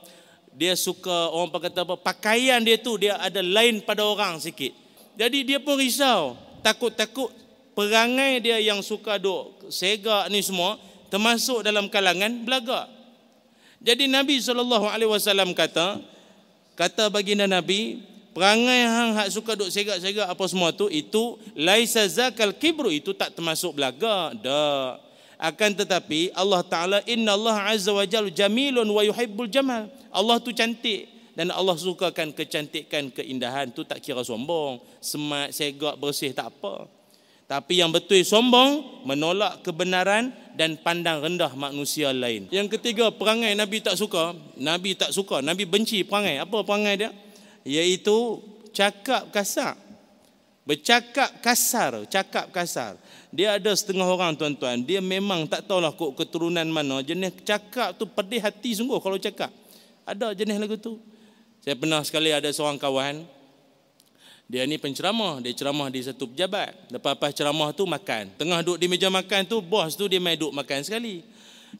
dia 0.58 0.74
suka 0.74 1.30
orang 1.30 1.54
kata 1.54 1.86
apa 1.86 1.96
pakaian 2.02 2.58
dia 2.66 2.82
tu 2.82 2.98
dia 2.98 3.20
ada 3.22 3.44
lain 3.44 3.84
pada 3.84 4.02
orang 4.02 4.42
sikit. 4.42 4.74
Jadi 5.14 5.44
dia 5.46 5.60
pun 5.62 5.78
risau, 5.78 6.34
takut-takut 6.66 7.30
perangai 7.78 8.42
dia 8.42 8.58
yang 8.58 8.82
suka 8.82 9.22
duk 9.22 9.70
sega 9.70 10.26
ni 10.34 10.42
semua 10.42 10.82
termasuk 11.14 11.62
dalam 11.62 11.92
kalangan 11.92 12.42
belagak. 12.42 12.88
Jadi 13.78 14.10
Nabi 14.10 14.42
SAW 14.42 15.54
kata, 15.54 16.02
kata 16.74 17.04
baginda 17.14 17.46
Nabi, 17.46 18.02
perangai 18.38 18.86
hang 18.86 19.17
hak 19.17 19.34
suka 19.34 19.58
duk 19.58 19.74
segak-segak 19.74 20.29
apa 20.29 20.44
semua 20.46 20.70
tu 20.70 20.86
itu 20.94 21.41
laisa 21.58 22.06
zakal 22.06 22.53
kibru 22.53 22.94
itu 22.94 23.10
tak 23.17 23.34
termasuk 23.34 23.74
belagak 23.74 24.38
dak. 24.38 25.01
Akan 25.41 25.74
tetapi 25.74 26.29
Allah 26.38 26.62
Taala 26.62 27.01
Inna 27.10 27.34
Allah 27.34 27.74
Azza 27.74 27.89
wa 27.89 28.06
Jalla 28.06 28.29
jamilun 28.29 28.86
wa 28.86 29.01
yuhibbul 29.01 29.50
jamal. 29.50 29.89
Allah 30.13 30.38
tu 30.38 30.53
cantik 30.53 31.10
dan 31.34 31.50
Allah 31.50 31.74
sukakan 31.82 32.29
kecantikan 32.29 33.10
keindahan 33.10 33.74
tu 33.74 33.82
tak 33.82 34.06
kira 34.06 34.22
sombong. 34.22 34.86
Semat 35.01 35.50
segak 35.50 35.98
bersih 35.98 36.29
tak 36.29 36.53
apa. 36.53 36.86
Tapi 37.50 37.82
yang 37.82 37.89
betul 37.89 38.22
sombong 38.22 39.01
menolak 39.01 39.65
kebenaran 39.65 40.29
dan 40.53 40.77
pandang 40.77 41.25
rendah 41.25 41.50
manusia 41.58 42.13
lain. 42.13 42.46
Yang 42.53 42.77
ketiga 42.77 43.10
perangai 43.10 43.58
nabi 43.58 43.82
tak 43.82 43.98
suka. 43.98 44.38
Nabi 44.62 44.94
tak 44.94 45.10
suka. 45.10 45.41
Nabi 45.41 45.65
benci 45.65 46.06
perangai. 46.06 46.38
Apa 46.38 46.62
perangai 46.62 47.01
dia 47.01 47.10
iaitu 47.68 48.40
cakap 48.72 49.28
kasar. 49.36 49.76
Bercakap 50.68 51.40
kasar, 51.40 52.04
cakap 52.08 52.52
kasar. 52.52 53.00
Dia 53.32 53.56
ada 53.56 53.72
setengah 53.72 54.04
orang 54.04 54.36
tuan-tuan, 54.36 54.84
dia 54.84 55.00
memang 55.00 55.48
tak 55.48 55.64
tahulah 55.64 55.96
kok 55.96 56.16
keturunan 56.16 56.68
mana, 56.68 57.00
jenis 57.04 57.40
cakap 57.44 57.96
tu 57.96 58.04
pedih 58.08 58.44
hati 58.44 58.76
sungguh 58.76 59.00
kalau 59.00 59.16
cakap. 59.16 59.52
Ada 60.04 60.36
jenis 60.36 60.60
lagu 60.60 60.76
tu. 60.76 61.00
Saya 61.64 61.76
pernah 61.76 62.04
sekali 62.04 62.32
ada 62.32 62.48
seorang 62.52 62.80
kawan, 62.80 63.28
Dia 64.48 64.64
ni 64.64 64.80
penceramah, 64.80 65.44
dia 65.44 65.52
ceramah 65.52 65.92
di 65.92 66.00
satu 66.00 66.32
pejabat. 66.32 66.72
Lepas-lepas 66.88 67.36
ceramah 67.36 67.76
tu 67.76 67.84
makan. 67.84 68.32
Tengah 68.40 68.64
duduk 68.64 68.80
di 68.80 68.88
meja 68.88 69.12
makan 69.12 69.44
tu, 69.44 69.60
bos 69.60 69.92
tu 70.00 70.08
dia 70.08 70.24
main 70.24 70.40
duduk 70.40 70.56
makan 70.56 70.88
sekali. 70.88 71.20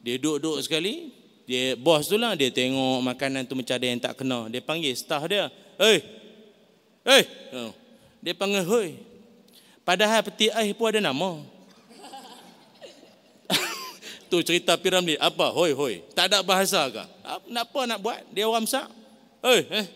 Dia 0.04 0.20
duduk-duduk 0.20 0.60
sekali, 0.60 1.08
dia 1.48 1.80
bos 1.80 2.04
tu 2.04 2.20
lah 2.20 2.36
dia 2.36 2.52
tengok 2.52 3.00
makanan 3.00 3.48
tu 3.48 3.56
macam 3.56 3.72
ada 3.72 3.86
yang 3.88 3.96
tak 3.96 4.20
kena. 4.20 4.52
Dia 4.52 4.60
panggil 4.60 4.92
staff 4.92 5.24
dia. 5.24 5.48
Hei! 5.80 6.04
Hei! 7.08 7.24
Oh. 7.56 7.72
Dia 8.20 8.36
panggil 8.36 8.68
hei. 8.68 9.00
Padahal 9.80 10.20
peti 10.28 10.52
air 10.52 10.76
pun 10.76 10.92
ada 10.92 11.00
nama. 11.00 11.40
tu 14.28 14.44
cerita 14.44 14.76
piramid. 14.76 15.16
Apa? 15.16 15.48
Hoi, 15.56 15.72
hoi. 15.72 16.04
Tak 16.12 16.28
ada 16.28 16.44
bahasa 16.44 16.84
ke? 16.92 17.00
Nak 17.48 17.64
apa 17.64 17.80
nak 17.88 17.98
buat? 18.04 18.20
Dia 18.28 18.44
orang 18.44 18.68
besar. 18.68 18.84
Hei, 19.40 19.64
eh, 19.72 19.86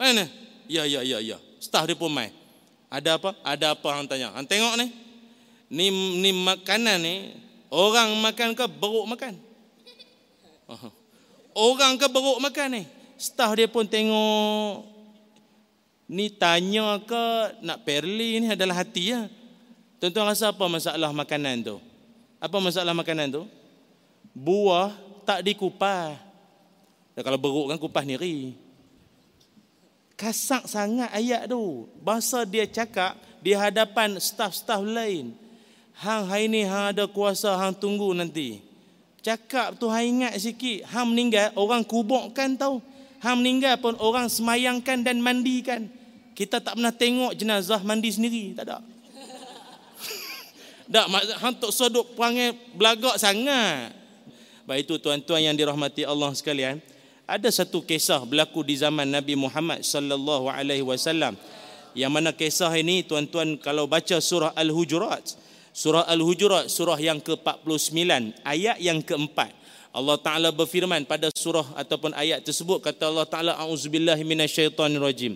mana? 0.00 0.24
Ya, 0.64 0.88
ya, 0.88 1.04
ya, 1.04 1.20
ya. 1.20 1.36
Staff 1.60 1.84
dia 1.84 1.92
pun 1.92 2.08
main. 2.08 2.32
Ada 2.88 3.20
apa? 3.20 3.36
Ada 3.44 3.76
apa 3.76 3.88
hang 3.92 4.08
tanya? 4.08 4.32
Hang 4.32 4.48
tengok 4.48 4.80
ni. 4.80 4.88
Ni 5.68 5.92
ni 6.24 6.32
makanan 6.32 6.96
ni 6.96 7.36
orang 7.68 8.08
makan 8.24 8.56
ke 8.56 8.64
beruk 8.72 9.04
makan? 9.04 9.36
Orang 11.54 11.98
ke 11.98 12.06
beruk 12.10 12.42
makan 12.42 12.80
ni? 12.80 12.82
Staff 13.14 13.54
dia 13.54 13.70
pun 13.70 13.86
tengok 13.86 14.90
ni 16.10 16.28
tanya 16.28 17.00
ke 17.00 17.24
nak 17.64 17.86
perli 17.86 18.42
ni 18.42 18.46
adalah 18.50 18.82
hati 18.82 19.14
ya. 19.14 19.30
Tuan-tuan 20.02 20.28
rasa 20.28 20.52
apa 20.52 20.66
masalah 20.68 21.10
makanan 21.14 21.64
tu? 21.64 21.76
Apa 22.42 22.60
masalah 22.60 22.92
makanan 22.92 23.32
tu? 23.32 23.42
Buah 24.34 24.92
tak 25.24 25.46
dikupas. 25.46 26.18
Dan 27.14 27.22
kalau 27.22 27.38
beruk 27.38 27.70
kan 27.70 27.78
kupas 27.78 28.04
niri. 28.04 28.58
Kasak 30.18 30.66
sangat 30.66 31.08
ayat 31.14 31.46
tu. 31.46 31.86
Bahasa 32.02 32.42
dia 32.42 32.66
cakap 32.66 33.14
di 33.40 33.54
hadapan 33.54 34.18
staf-staf 34.18 34.82
lain. 34.82 35.32
Hang 35.94 36.26
hari 36.26 36.50
ni 36.50 36.66
hang 36.66 36.90
ada 36.90 37.06
kuasa 37.06 37.54
hang 37.54 37.72
tunggu 37.78 38.10
nanti. 38.12 38.73
Cakap 39.24 39.80
tu 39.80 39.88
hang 39.88 40.20
ingat 40.20 40.36
sikit. 40.36 40.84
Hang 40.92 41.16
meninggal 41.16 41.48
orang 41.56 41.80
kubukkan 41.80 42.60
tahu. 42.60 42.84
Hang 43.24 43.40
meninggal 43.40 43.80
pun 43.80 43.96
orang 43.96 44.28
semayangkan 44.28 45.00
dan 45.00 45.16
mandikan. 45.24 45.88
Kita 46.36 46.60
tak 46.60 46.76
pernah 46.76 46.92
tengok 46.92 47.32
jenazah 47.32 47.80
mandi 47.80 48.12
sendiri. 48.12 48.52
Tak 48.52 48.68
ada. 48.68 48.84
tak, 50.92 51.08
hang 51.40 51.54
tak 51.56 51.72
sodok 51.72 52.12
perangai 52.12 52.52
belagak 52.76 53.16
sangat. 53.16 53.96
Baik 54.68 54.92
itu 54.92 55.00
tuan-tuan 55.00 55.40
yang 55.40 55.56
dirahmati 55.56 56.04
Allah 56.04 56.28
sekalian. 56.36 56.84
Ada 57.24 57.64
satu 57.64 57.80
kisah 57.80 58.20
berlaku 58.28 58.60
di 58.60 58.76
zaman 58.76 59.08
Nabi 59.08 59.40
Muhammad 59.40 59.80
sallallahu 59.80 60.52
alaihi 60.52 60.84
wasallam. 60.84 61.32
Yang 61.96 62.12
mana 62.12 62.30
kisah 62.36 62.72
ini 62.76 63.00
tuan-tuan 63.00 63.56
kalau 63.56 63.88
baca 63.88 64.20
surah 64.20 64.52
Al-Hujurat. 64.52 65.24
Surah 65.74 66.06
Al-Hujurat 66.06 66.70
surah 66.70 66.94
yang 67.02 67.18
ke-49 67.18 68.06
ayat 68.46 68.78
yang 68.78 69.02
keempat. 69.02 69.50
Allah 69.90 70.14
Taala 70.22 70.54
berfirman 70.54 71.02
pada 71.02 71.34
surah 71.34 71.66
ataupun 71.74 72.14
ayat 72.14 72.46
tersebut 72.46 72.78
kata 72.78 73.10
Allah 73.10 73.26
Taala 73.26 73.52
auzubillahi 73.58 74.22
minasyaitonirrajim. 74.22 75.34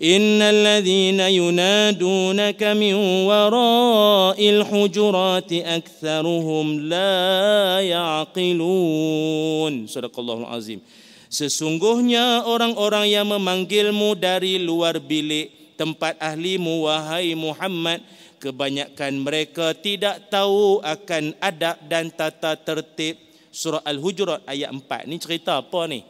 Innal 0.00 0.64
ladzina 0.64 1.28
yunadunaka 1.28 2.72
min 2.72 2.96
wara'il 3.28 4.64
hujurati 4.64 5.60
aktsaruhum 5.60 6.88
la 6.88 7.84
yaqilun. 7.84 9.84
Sadaqallahul 9.84 10.48
azim. 10.56 10.80
Sesungguhnya 11.28 12.48
orang-orang 12.48 13.12
yang 13.12 13.28
memanggilmu 13.28 14.16
dari 14.16 14.56
luar 14.56 14.96
bilik 15.04 15.76
tempat 15.76 16.16
ahlimu 16.16 16.88
wahai 16.88 17.36
Muhammad 17.36 18.00
kebanyakan 18.40 19.20
mereka 19.20 19.76
tidak 19.76 20.32
tahu 20.32 20.80
akan 20.80 21.36
adab 21.38 21.76
dan 21.86 22.08
tata 22.08 22.56
tertib 22.56 23.20
surah 23.52 23.84
Al-Hujurat 23.84 24.40
ayat 24.48 24.72
4. 24.72 25.06
Ni 25.06 25.20
cerita 25.20 25.60
apa 25.60 25.84
ni? 25.84 26.02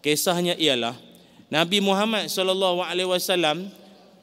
Kisahnya 0.00 0.56
ialah 0.56 0.96
Nabi 1.52 1.78
Muhammad 1.84 2.32
sallallahu 2.32 2.80
alaihi 2.82 3.10
wasallam 3.12 3.68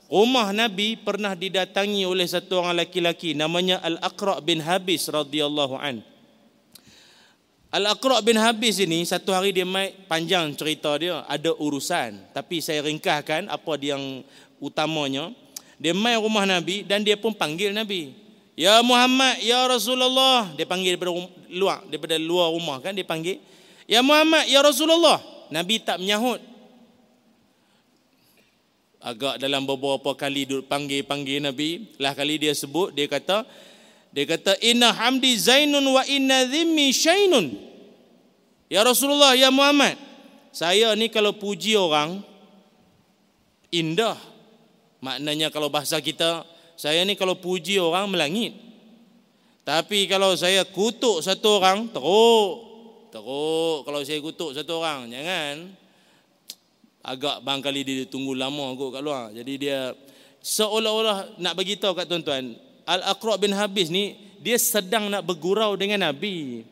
rumah 0.10 0.50
Nabi 0.52 0.98
pernah 0.98 1.38
didatangi 1.38 2.04
oleh 2.04 2.26
satu 2.26 2.66
orang 2.66 2.82
lelaki 2.82 3.38
namanya 3.38 3.80
Al-Aqra 3.86 4.42
bin 4.42 4.60
Habis 4.60 5.08
radhiyallahu 5.08 5.78
an. 5.78 6.02
Al-Aqra 7.74 8.22
bin 8.22 8.38
Habis 8.38 8.82
ini 8.82 9.02
satu 9.06 9.34
hari 9.34 9.50
dia 9.50 9.66
mai 9.66 9.94
panjang 10.06 10.54
cerita 10.54 10.94
dia 10.98 11.26
ada 11.26 11.54
urusan 11.58 12.34
tapi 12.34 12.62
saya 12.62 12.86
ringkaskan 12.86 13.50
apa 13.50 13.72
dia 13.82 13.98
yang 13.98 14.22
utamanya 14.62 15.34
dia 15.84 15.92
mai 15.92 16.16
rumah 16.16 16.48
Nabi 16.48 16.88
dan 16.88 17.04
dia 17.04 17.20
pun 17.20 17.36
panggil 17.36 17.76
Nabi. 17.76 18.16
Ya 18.56 18.80
Muhammad, 18.80 19.44
ya 19.44 19.68
Rasulullah. 19.68 20.56
Dia 20.56 20.64
panggil 20.64 20.96
daripada 20.96 21.12
luar, 21.52 21.84
daripada 21.92 22.16
luar 22.16 22.56
rumah 22.56 22.80
kan 22.80 22.96
dia 22.96 23.04
panggil. 23.04 23.44
Ya 23.84 24.00
Muhammad, 24.00 24.48
ya 24.48 24.64
Rasulullah. 24.64 25.20
Nabi 25.52 25.84
tak 25.84 26.00
menyahut. 26.00 26.40
Agak 29.04 29.44
dalam 29.44 29.68
beberapa 29.68 30.16
kali 30.16 30.48
duduk 30.48 30.72
panggil-panggil 30.72 31.44
Nabi, 31.44 31.92
lah 32.00 32.16
kali 32.16 32.40
dia 32.40 32.56
sebut, 32.56 32.96
dia 32.96 33.04
kata, 33.04 33.44
dia 34.16 34.24
kata 34.24 34.56
inna 34.64 34.96
hamdi 34.96 35.36
zainun 35.36 35.84
wa 35.84 36.08
inna 36.08 36.48
dhimmi 36.48 36.96
syainun. 36.96 37.52
Ya 38.72 38.88
Rasulullah, 38.88 39.36
ya 39.36 39.52
Muhammad. 39.52 40.00
Saya 40.56 40.96
ni 40.96 41.12
kalau 41.12 41.36
puji 41.36 41.76
orang 41.76 42.24
indah. 43.68 44.16
Maknanya 45.04 45.52
kalau 45.52 45.68
bahasa 45.68 46.00
kita 46.00 46.48
saya 46.80 47.04
ni 47.04 47.20
kalau 47.20 47.36
puji 47.36 47.76
orang 47.78 48.08
melangit. 48.08 48.56
Tapi 49.64 50.08
kalau 50.08 50.36
saya 50.36 50.64
kutuk 50.64 51.20
satu 51.24 51.60
orang, 51.60 51.92
teruk. 51.92 52.52
Teruk 53.12 53.84
kalau 53.84 54.00
saya 54.04 54.20
kutuk 54.24 54.56
satu 54.56 54.80
orang. 54.80 55.12
Jangan. 55.12 55.76
Agak 57.04 57.44
bang 57.44 57.60
kali 57.60 57.84
dia 57.84 58.08
tunggu 58.08 58.32
lama 58.32 58.76
kot 58.80 58.96
kat 58.96 59.04
luar. 59.04 59.32
Jadi 59.36 59.54
dia 59.60 59.92
seolah-olah 60.40 61.36
nak 61.40 61.54
bagi 61.56 61.76
tahu 61.76 62.00
kat 62.00 62.08
tuan-tuan. 62.08 62.56
Al-Aqra' 62.84 63.40
bin 63.40 63.56
Habis 63.56 63.88
ni, 63.92 64.16
dia 64.44 64.60
sedang 64.60 65.08
nak 65.08 65.24
bergurau 65.24 65.76
dengan 65.80 66.12
Nabi. 66.12 66.64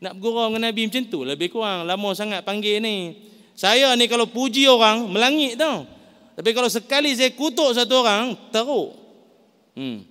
Nak 0.00 0.16
bergurau 0.16 0.52
dengan 0.52 0.72
Nabi 0.72 0.88
macam 0.88 1.04
tu. 1.08 1.24
Lebih 1.24 1.48
kurang 1.52 1.88
lama 1.88 2.08
sangat 2.12 2.44
panggil 2.44 2.80
ni. 2.80 3.16
Saya 3.56 3.92
ni 3.96 4.04
kalau 4.04 4.28
puji 4.28 4.68
orang, 4.68 5.08
melangit 5.08 5.56
tau. 5.56 5.95
Tapi 6.36 6.50
kalau 6.52 6.68
sekali 6.68 7.16
saya 7.16 7.32
kutuk 7.32 7.72
satu 7.72 8.04
orang, 8.04 8.36
teruk. 8.52 8.92
Hmm. 9.72 10.04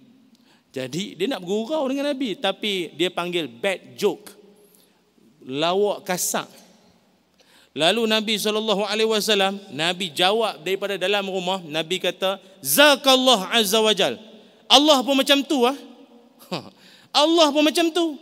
Jadi 0.76 1.16
dia 1.16 1.32
nak 1.32 1.40
bergurau 1.40 1.88
dengan 1.88 2.12
Nabi 2.12 2.36
tapi 2.36 2.92
dia 2.98 3.08
panggil 3.08 3.48
bad 3.48 3.96
joke. 3.96 4.28
Lawak 5.46 6.04
kasar. 6.04 6.50
Lalu 7.76 8.08
Nabi 8.08 8.34
saw 8.40 8.56
Nabi 9.72 10.12
jawab 10.12 10.64
daripada 10.64 10.96
dalam 10.96 11.28
rumah, 11.28 11.60
Nabi 11.64 12.00
kata, 12.00 12.40
"Zakallah 12.60 13.52
azza 13.56 13.80
wajal." 13.80 14.16
Allah 14.68 15.00
pun 15.04 15.16
macam 15.16 15.40
tu 15.44 15.64
ah. 15.64 15.78
Allah 17.24 17.48
pun 17.52 17.64
macam 17.64 17.86
tu. 17.92 18.20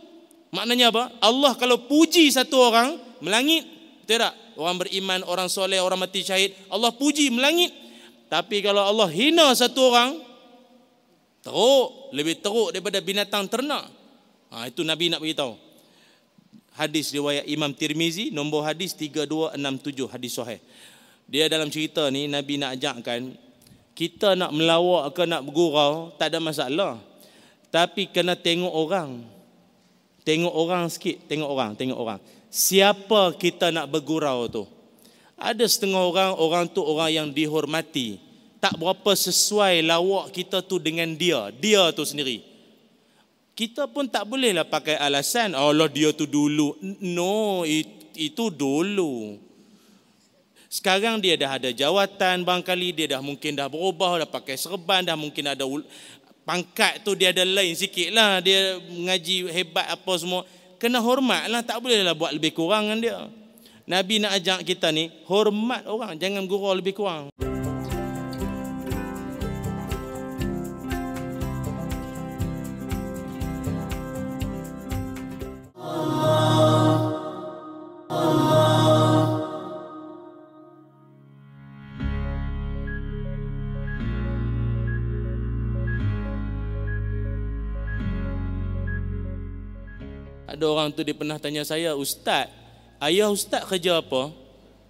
Maknanya 0.54 0.94
apa? 0.94 1.10
Allah 1.18 1.58
kalau 1.58 1.86
puji 1.90 2.30
satu 2.30 2.70
orang 2.70 2.98
melangit, 3.18 3.66
tidak. 4.06 4.30
Orang 4.54 4.78
beriman, 4.78 5.26
orang 5.26 5.50
soleh, 5.50 5.82
orang 5.82 5.98
mati 5.98 6.22
syahid, 6.22 6.54
Allah 6.70 6.94
puji 6.94 7.34
melangit. 7.34 7.74
Tapi 8.34 8.66
kalau 8.66 8.82
Allah 8.82 9.06
hina 9.14 9.54
satu 9.54 9.94
orang, 9.94 10.18
Teruk, 11.44 12.08
lebih 12.16 12.40
teruk 12.40 12.72
daripada 12.72 12.96
binatang 13.04 13.44
ternak. 13.44 13.84
Ha, 14.48 14.72
itu 14.72 14.80
Nabi 14.80 15.12
nak 15.12 15.20
beritahu. 15.20 15.60
Hadis 16.72 17.12
riwayat 17.12 17.44
Imam 17.44 17.68
Tirmizi, 17.76 18.32
nombor 18.32 18.64
hadis 18.64 18.96
3267, 18.96 20.08
hadis 20.08 20.32
sahih. 20.32 20.60
Dia 21.28 21.52
dalam 21.52 21.68
cerita 21.68 22.08
ni, 22.08 22.32
Nabi 22.32 22.56
nak 22.56 22.80
ajakkan, 22.80 23.36
kita 23.92 24.32
nak 24.40 24.56
melawak 24.56 25.12
ke 25.12 25.28
nak 25.28 25.44
bergurau, 25.44 26.16
tak 26.16 26.32
ada 26.32 26.40
masalah. 26.40 26.96
Tapi 27.68 28.08
kena 28.08 28.40
tengok 28.40 28.72
orang. 28.72 29.20
Tengok 30.24 30.54
orang 30.56 30.88
sikit, 30.88 31.28
tengok 31.28 31.48
orang, 31.52 31.76
tengok 31.76 31.98
orang. 32.00 32.18
Siapa 32.48 33.36
kita 33.36 33.68
nak 33.68 33.92
bergurau 33.92 34.48
tu? 34.48 34.64
Ada 35.44 35.68
setengah 35.68 36.00
orang, 36.00 36.32
orang 36.40 36.64
tu 36.72 36.80
orang 36.80 37.12
yang 37.12 37.28
dihormati 37.28 38.16
tak 38.64 38.80
berapa 38.80 39.12
sesuai 39.12 39.84
lawak 39.84 40.32
kita 40.32 40.64
tu 40.64 40.80
dengan 40.80 41.12
dia. 41.12 41.52
Dia 41.52 41.92
tu 41.92 42.00
sendiri. 42.00 42.40
Kita 43.52 43.84
pun 43.84 44.08
tak 44.08 44.24
bolehlah 44.24 44.64
pakai 44.64 44.96
alasan, 44.96 45.52
oh 45.52 45.68
Allah 45.68 45.92
dia 45.92 46.16
tu 46.16 46.24
dulu. 46.24 46.80
No, 46.96 47.68
itu 48.16 48.48
dulu. 48.48 49.36
Sekarang 50.72 51.20
dia 51.20 51.36
dah 51.36 51.60
ada 51.60 51.70
jawatan, 51.76 52.40
bangkali 52.40 52.96
dia 52.96 53.14
dah 53.14 53.20
mungkin 53.20 53.52
dah 53.52 53.68
berubah, 53.68 54.24
dah 54.24 54.30
pakai 54.32 54.56
serban, 54.56 55.04
dah 55.04 55.14
mungkin 55.14 55.44
ada 55.44 55.68
pangkat 56.48 57.04
tu 57.04 57.12
dia 57.12 57.36
ada 57.36 57.44
lain 57.44 57.76
sikit 57.76 58.16
lah. 58.16 58.40
Dia 58.40 58.80
mengaji 58.80 59.44
hebat 59.52 59.92
apa 59.92 60.12
semua. 60.16 60.40
Kena 60.80 61.04
hormat 61.04 61.52
lah, 61.52 61.60
tak 61.60 61.84
bolehlah 61.84 62.16
buat 62.16 62.32
lebih 62.32 62.56
kurang 62.56 62.88
dengan 62.88 62.98
dia. 63.04 63.43
Nabi 63.84 64.16
nak 64.16 64.40
ajak 64.40 64.64
kita 64.64 64.88
ni 64.88 65.12
hormat 65.28 65.84
orang 65.84 66.16
jangan 66.16 66.48
gurau 66.48 66.72
lebih 66.72 66.96
kurang. 66.96 67.28
Ada 90.48 90.64
orang 90.70 90.88
tu 90.94 91.04
dia 91.04 91.12
pernah 91.12 91.36
tanya 91.36 91.66
saya, 91.68 91.92
"Ustaz, 91.98 92.63
ayah 93.04 93.28
ustaz 93.28 93.62
kerja 93.68 94.00
apa?" 94.00 94.32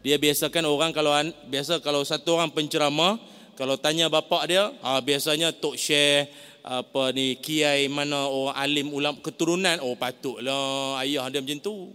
Dia 0.04 0.20
biasakan 0.20 0.68
orang 0.68 0.92
kalau 0.92 1.16
biasa 1.48 1.80
kalau 1.80 2.04
satu 2.04 2.36
orang 2.36 2.52
penceramah, 2.52 3.16
kalau 3.56 3.80
tanya 3.80 4.12
bapak 4.12 4.52
dia, 4.52 4.68
ah 4.84 5.00
biasanya 5.00 5.48
tok 5.48 5.80
share 5.80 6.28
apa 6.60 7.08
ni 7.16 7.40
kiai 7.40 7.88
mana 7.88 8.28
orang 8.28 8.52
alim 8.52 8.92
ulama 8.92 9.16
keturunan, 9.24 9.80
oh 9.80 9.96
patutlah 9.96 11.00
ayah 11.00 11.24
dia 11.32 11.40
macam 11.40 11.56
tu. 11.56 11.88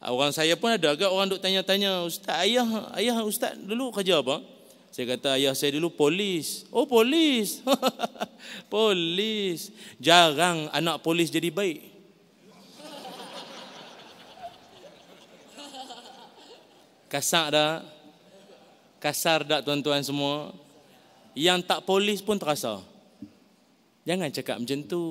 Orang 0.00 0.32
saya 0.32 0.56
pun 0.56 0.72
ada 0.72 0.96
agak 0.96 1.12
orang 1.12 1.32
duk 1.32 1.40
tanya-tanya, 1.40 2.04
"Ustaz, 2.08 2.32
ayah 2.48 2.64
ayah 2.96 3.20
ustaz 3.20 3.52
dulu 3.60 3.92
kerja 3.92 4.24
apa?" 4.24 4.40
Saya 4.88 5.12
kata 5.12 5.36
ayah 5.36 5.52
saya 5.52 5.76
dulu 5.76 5.92
polis. 5.92 6.64
Oh 6.72 6.88
polis. 6.88 7.60
polis. 8.72 9.68
Jarang 10.00 10.72
anak 10.72 11.04
polis 11.04 11.28
jadi 11.28 11.52
baik. 11.52 11.93
Kasar 17.14 17.54
dah. 17.54 17.72
Kasar 18.98 19.46
dah 19.46 19.62
tuan-tuan 19.62 20.02
semua. 20.02 20.50
Yang 21.38 21.62
tak 21.62 21.86
polis 21.86 22.18
pun 22.18 22.34
terasa. 22.34 22.82
Jangan 24.02 24.34
cakap 24.34 24.58
macam 24.58 24.82
tu. 24.82 25.02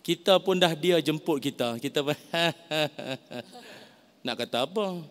Kita 0.00 0.40
pun 0.40 0.56
dah 0.56 0.72
dia 0.72 0.96
jemput 1.04 1.44
kita. 1.44 1.76
Kita 1.76 2.00
nak 4.24 4.36
kata 4.40 4.64
apa? 4.64 5.04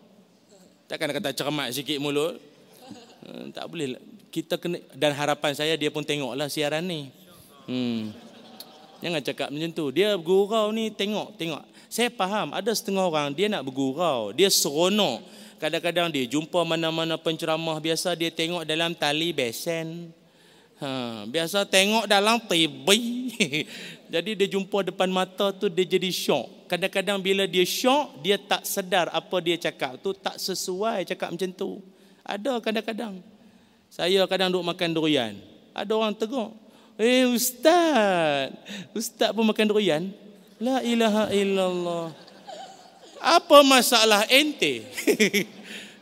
Takkan 0.90 1.14
nak 1.14 1.16
kata 1.22 1.30
cermat 1.30 1.70
sikit 1.70 2.02
mulut. 2.02 2.42
Eh, 3.30 3.54
tak 3.54 3.70
boleh. 3.70 3.94
Kita 4.34 4.58
kena 4.58 4.82
dan 4.98 5.14
harapan 5.14 5.54
saya 5.54 5.78
dia 5.78 5.94
pun 5.94 6.02
tengoklah 6.02 6.50
siaran 6.50 6.90
ni. 6.90 7.06
Hmm. 7.70 8.10
Jangan 8.98 9.22
cakap 9.22 9.48
macam 9.54 9.70
tu. 9.70 9.94
Dia 9.94 10.18
bergurau 10.18 10.74
ni 10.74 10.90
tengok, 10.90 11.38
tengok. 11.38 11.62
Saya 11.86 12.10
faham 12.10 12.50
ada 12.50 12.74
setengah 12.74 13.06
orang 13.06 13.30
dia 13.30 13.46
nak 13.46 13.62
bergurau, 13.62 14.34
dia 14.34 14.50
seronok 14.50 15.45
kadang-kadang 15.56 16.08
dia 16.12 16.24
jumpa 16.28 16.62
mana-mana 16.62 17.16
penceramah 17.16 17.80
biasa 17.80 18.12
dia 18.14 18.28
tengok 18.32 18.62
dalam 18.68 18.92
tali 18.92 19.32
besen. 19.32 20.12
Ha, 20.76 21.24
biasa 21.24 21.64
tengok 21.64 22.04
dalam 22.04 22.36
TV. 22.44 22.86
jadi 24.12 24.30
dia 24.36 24.48
jumpa 24.52 24.84
depan 24.84 25.08
mata 25.08 25.48
tu 25.56 25.72
dia 25.72 25.88
jadi 25.88 26.12
syok. 26.12 26.68
Kadang-kadang 26.68 27.18
bila 27.22 27.48
dia 27.48 27.64
syok, 27.64 28.20
dia 28.20 28.36
tak 28.36 28.68
sedar 28.68 29.08
apa 29.08 29.36
dia 29.40 29.56
cakap 29.56 29.96
tu 30.02 30.12
tak 30.12 30.36
sesuai 30.36 31.08
cakap 31.08 31.32
macam 31.32 31.50
tu. 31.54 31.80
Ada 32.20 32.60
kadang-kadang. 32.60 33.22
Saya 33.88 34.20
kadang 34.28 34.52
duk 34.52 34.66
makan 34.66 34.92
durian. 34.92 35.32
Ada 35.72 35.92
orang 35.96 36.12
tegur. 36.12 36.52
Eh 37.00 37.24
ustaz, 37.28 38.52
ustaz 38.92 39.32
pun 39.32 39.44
makan 39.48 39.68
durian. 39.68 40.02
La 40.60 40.80
ilaha 40.80 41.28
illallah. 41.32 42.25
Apa 43.26 43.66
masalah 43.66 44.22
ente? 44.30 44.86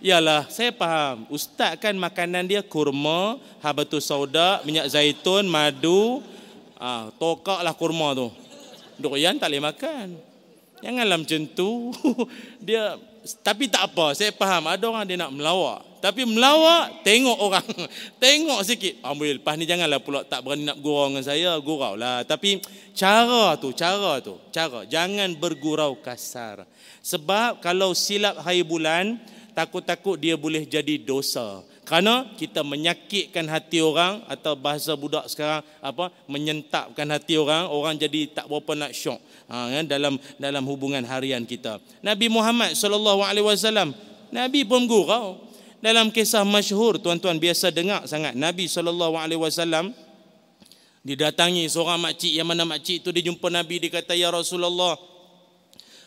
Yalah, 0.05 0.45
saya 0.53 0.69
faham. 0.77 1.25
Ustaz 1.33 1.81
kan 1.81 1.97
makanan 1.97 2.45
dia 2.45 2.61
kurma, 2.61 3.41
habatus 3.65 4.05
sauda, 4.05 4.61
minyak 4.69 4.93
zaitun, 4.93 5.49
madu. 5.49 6.21
Ah, 6.77 7.09
tokaklah 7.17 7.73
kurma 7.73 8.13
tu. 8.13 8.29
Durian 9.01 9.41
tak 9.41 9.49
boleh 9.49 9.65
makan. 9.65 10.07
Janganlah 10.85 11.17
macam 11.17 11.41
tu. 11.49 11.97
dia 12.69 13.01
tapi 13.41 13.73
tak 13.73 13.89
apa, 13.89 14.13
saya 14.13 14.29
faham. 14.37 14.69
Ada 14.69 14.85
orang 14.85 15.09
dia 15.09 15.17
nak 15.17 15.33
melawak. 15.33 15.81
Tapi 16.05 16.29
melawak, 16.29 17.01
tengok 17.01 17.39
orang. 17.41 17.65
tengok 18.21 18.61
sikit. 18.61 19.01
Ambil, 19.01 19.41
lepas 19.41 19.57
ni 19.57 19.65
janganlah 19.65 20.05
pula 20.05 20.21
tak 20.21 20.45
berani 20.45 20.69
nak 20.69 20.77
gurau 20.85 21.09
dengan 21.09 21.25
saya. 21.25 21.57
Gurau 21.65 21.97
lah. 21.97 22.21
Tapi 22.29 22.61
cara 22.93 23.57
tu, 23.57 23.73
cara 23.73 24.21
tu. 24.21 24.37
Cara. 24.53 24.85
Jangan 24.85 25.33
bergurau 25.33 25.97
kasar. 25.97 26.69
Sebab 27.01 27.65
kalau 27.65 27.97
silap 27.97 28.37
hari 28.45 28.61
bulan, 28.61 29.17
takut-takut 29.57 30.21
dia 30.21 30.37
boleh 30.37 30.69
jadi 30.69 31.01
dosa. 31.01 31.65
Kerana 31.89 32.37
kita 32.37 32.61
menyakitkan 32.61 33.49
hati 33.49 33.81
orang 33.81 34.29
atau 34.29 34.57
bahasa 34.57 34.93
budak 34.97 35.25
sekarang 35.29 35.65
apa 35.81 36.13
menyentapkan 36.29 37.09
hati 37.13 37.41
orang, 37.41 37.69
orang 37.69 37.97
jadi 37.97 38.29
tak 38.29 38.49
berapa 38.49 38.73
nak 38.73 38.93
syok 38.97 39.21
ha, 39.53 39.69
kan, 39.69 39.85
dalam 39.85 40.17
dalam 40.41 40.65
hubungan 40.65 41.05
harian 41.05 41.45
kita. 41.45 41.77
Nabi 42.01 42.33
Muhammad 42.33 42.73
sallallahu 42.73 43.21
alaihi 43.21 43.45
wasallam, 43.45 43.93
Nabi 44.33 44.65
pun 44.65 44.85
gurau. 44.89 45.54
Dalam 45.85 46.09
kisah 46.09 46.49
masyhur 46.49 46.97
tuan-tuan 46.97 47.37
biasa 47.37 47.69
dengar 47.69 48.09
sangat 48.09 48.33
Nabi 48.33 48.65
sallallahu 48.65 49.21
alaihi 49.21 49.37
wasallam 49.37 49.93
didatangi 51.05 51.69
seorang 51.69 52.01
makcik 52.01 52.33
yang 52.33 52.49
mana 52.49 52.65
makcik 52.65 53.05
itu 53.05 53.13
dia 53.13 53.29
jumpa 53.29 53.53
Nabi 53.53 53.85
dia 53.85 53.93
kata 53.93 54.17
ya 54.17 54.33
Rasulullah 54.33 54.97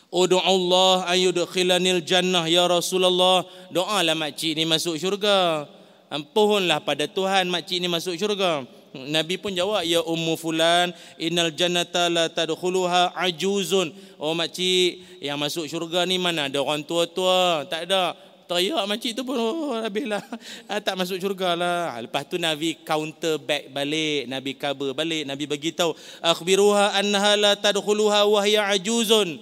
Udu 0.08 0.40
Allah 0.40 1.04
ayudkhilanil 1.12 2.00
jannah 2.00 2.48
ya 2.48 2.64
Rasulullah. 2.64 3.44
Doalah 3.68 4.16
makcik 4.16 4.56
ni 4.56 4.64
masuk 4.64 4.96
syurga. 4.96 5.68
Ampunlah 6.08 6.80
pada 6.80 7.04
Tuhan 7.04 7.52
makcik 7.52 7.76
ni 7.76 7.92
masuk 7.92 8.16
syurga. 8.16 8.64
Nabi 8.96 9.36
pun 9.36 9.52
jawab 9.52 9.84
ya 9.84 10.00
ummu 10.00 10.40
fulan 10.40 10.96
innal 11.20 11.52
jannata 11.52 12.08
la 12.08 12.32
tadkhuluha 12.32 13.12
ajuzun. 13.20 13.92
Oh 14.16 14.32
makcik 14.32 15.20
yang 15.20 15.36
masuk 15.36 15.68
syurga 15.68 16.08
ni 16.08 16.16
mana 16.16 16.48
ada 16.48 16.56
orang 16.56 16.80
tua-tua? 16.88 17.68
Tak 17.68 17.84
ada. 17.84 18.16
Teriak 18.48 18.80
makcik 18.88 19.12
tu 19.12 19.28
pun 19.28 19.36
oh, 19.36 19.76
habislah. 19.76 20.24
Ah, 20.72 20.80
tak 20.80 20.96
masuk 20.96 21.20
syurga 21.20 21.52
lah. 21.52 22.00
Lepas 22.00 22.24
tu 22.24 22.40
Nabi 22.40 22.80
counter 22.80 23.36
back 23.36 23.68
balik. 23.68 24.24
Nabi 24.24 24.56
cover 24.56 24.96
balik. 24.96 25.28
Nabi 25.28 25.44
bagi 25.44 25.76
tahu 25.76 25.92
akhbiruha 26.24 26.96
annaha 26.96 27.36
la 27.36 27.52
tadkhuluha 27.52 28.24
wa 28.24 28.40
hiya 28.40 28.64
ajuzun 28.72 29.36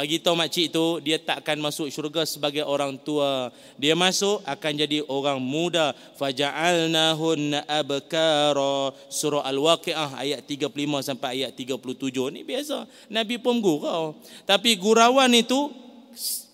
bagi 0.00 0.16
tahu 0.16 0.32
makcik 0.32 0.72
tu 0.72 1.02
dia 1.02 1.18
tak 1.20 1.44
akan 1.44 1.68
masuk 1.68 1.92
syurga 1.92 2.24
sebagai 2.24 2.64
orang 2.64 2.96
tua 2.96 3.52
dia 3.76 3.92
masuk 3.98 4.40
akan 4.48 4.72
jadi 4.86 5.04
orang 5.04 5.36
muda 5.42 5.92
faja'alnahun 6.16 7.58
abkara 7.68 8.94
surah 9.10 9.44
al-waqiah 9.44 10.16
ayat 10.16 10.40
35 10.46 10.72
sampai 11.04 11.44
ayat 11.44 11.52
37 11.52 11.76
ni 12.32 12.40
biasa 12.46 12.86
nabi 13.12 13.36
pun 13.36 13.58
gurau 13.60 14.16
tapi 14.48 14.72
gurauan 14.78 15.36
itu 15.36 15.68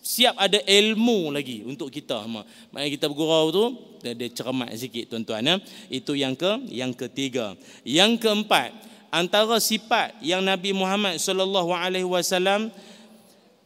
siap 0.07 0.38
ada 0.38 0.62
ilmu 0.62 1.35
lagi 1.35 1.66
untuk 1.66 1.90
kita 1.90 2.23
maknanya 2.71 2.90
kita 2.95 3.11
bergurau 3.11 3.51
tu 3.51 3.64
dia 4.07 4.31
cermat 4.31 4.71
sikit 4.79 5.11
tuan-tuan 5.11 5.42
ya. 5.42 5.55
itu 5.90 6.14
yang 6.14 6.38
ke 6.38 6.62
yang 6.71 6.95
ketiga. 6.95 7.59
Yang 7.83 8.23
keempat 8.23 8.71
antara 9.11 9.59
sifat 9.59 10.14
yang 10.23 10.47
Nabi 10.47 10.71
Muhammad 10.71 11.19
sallallahu 11.19 11.75
alaihi 11.75 12.07
wasallam 12.07 12.71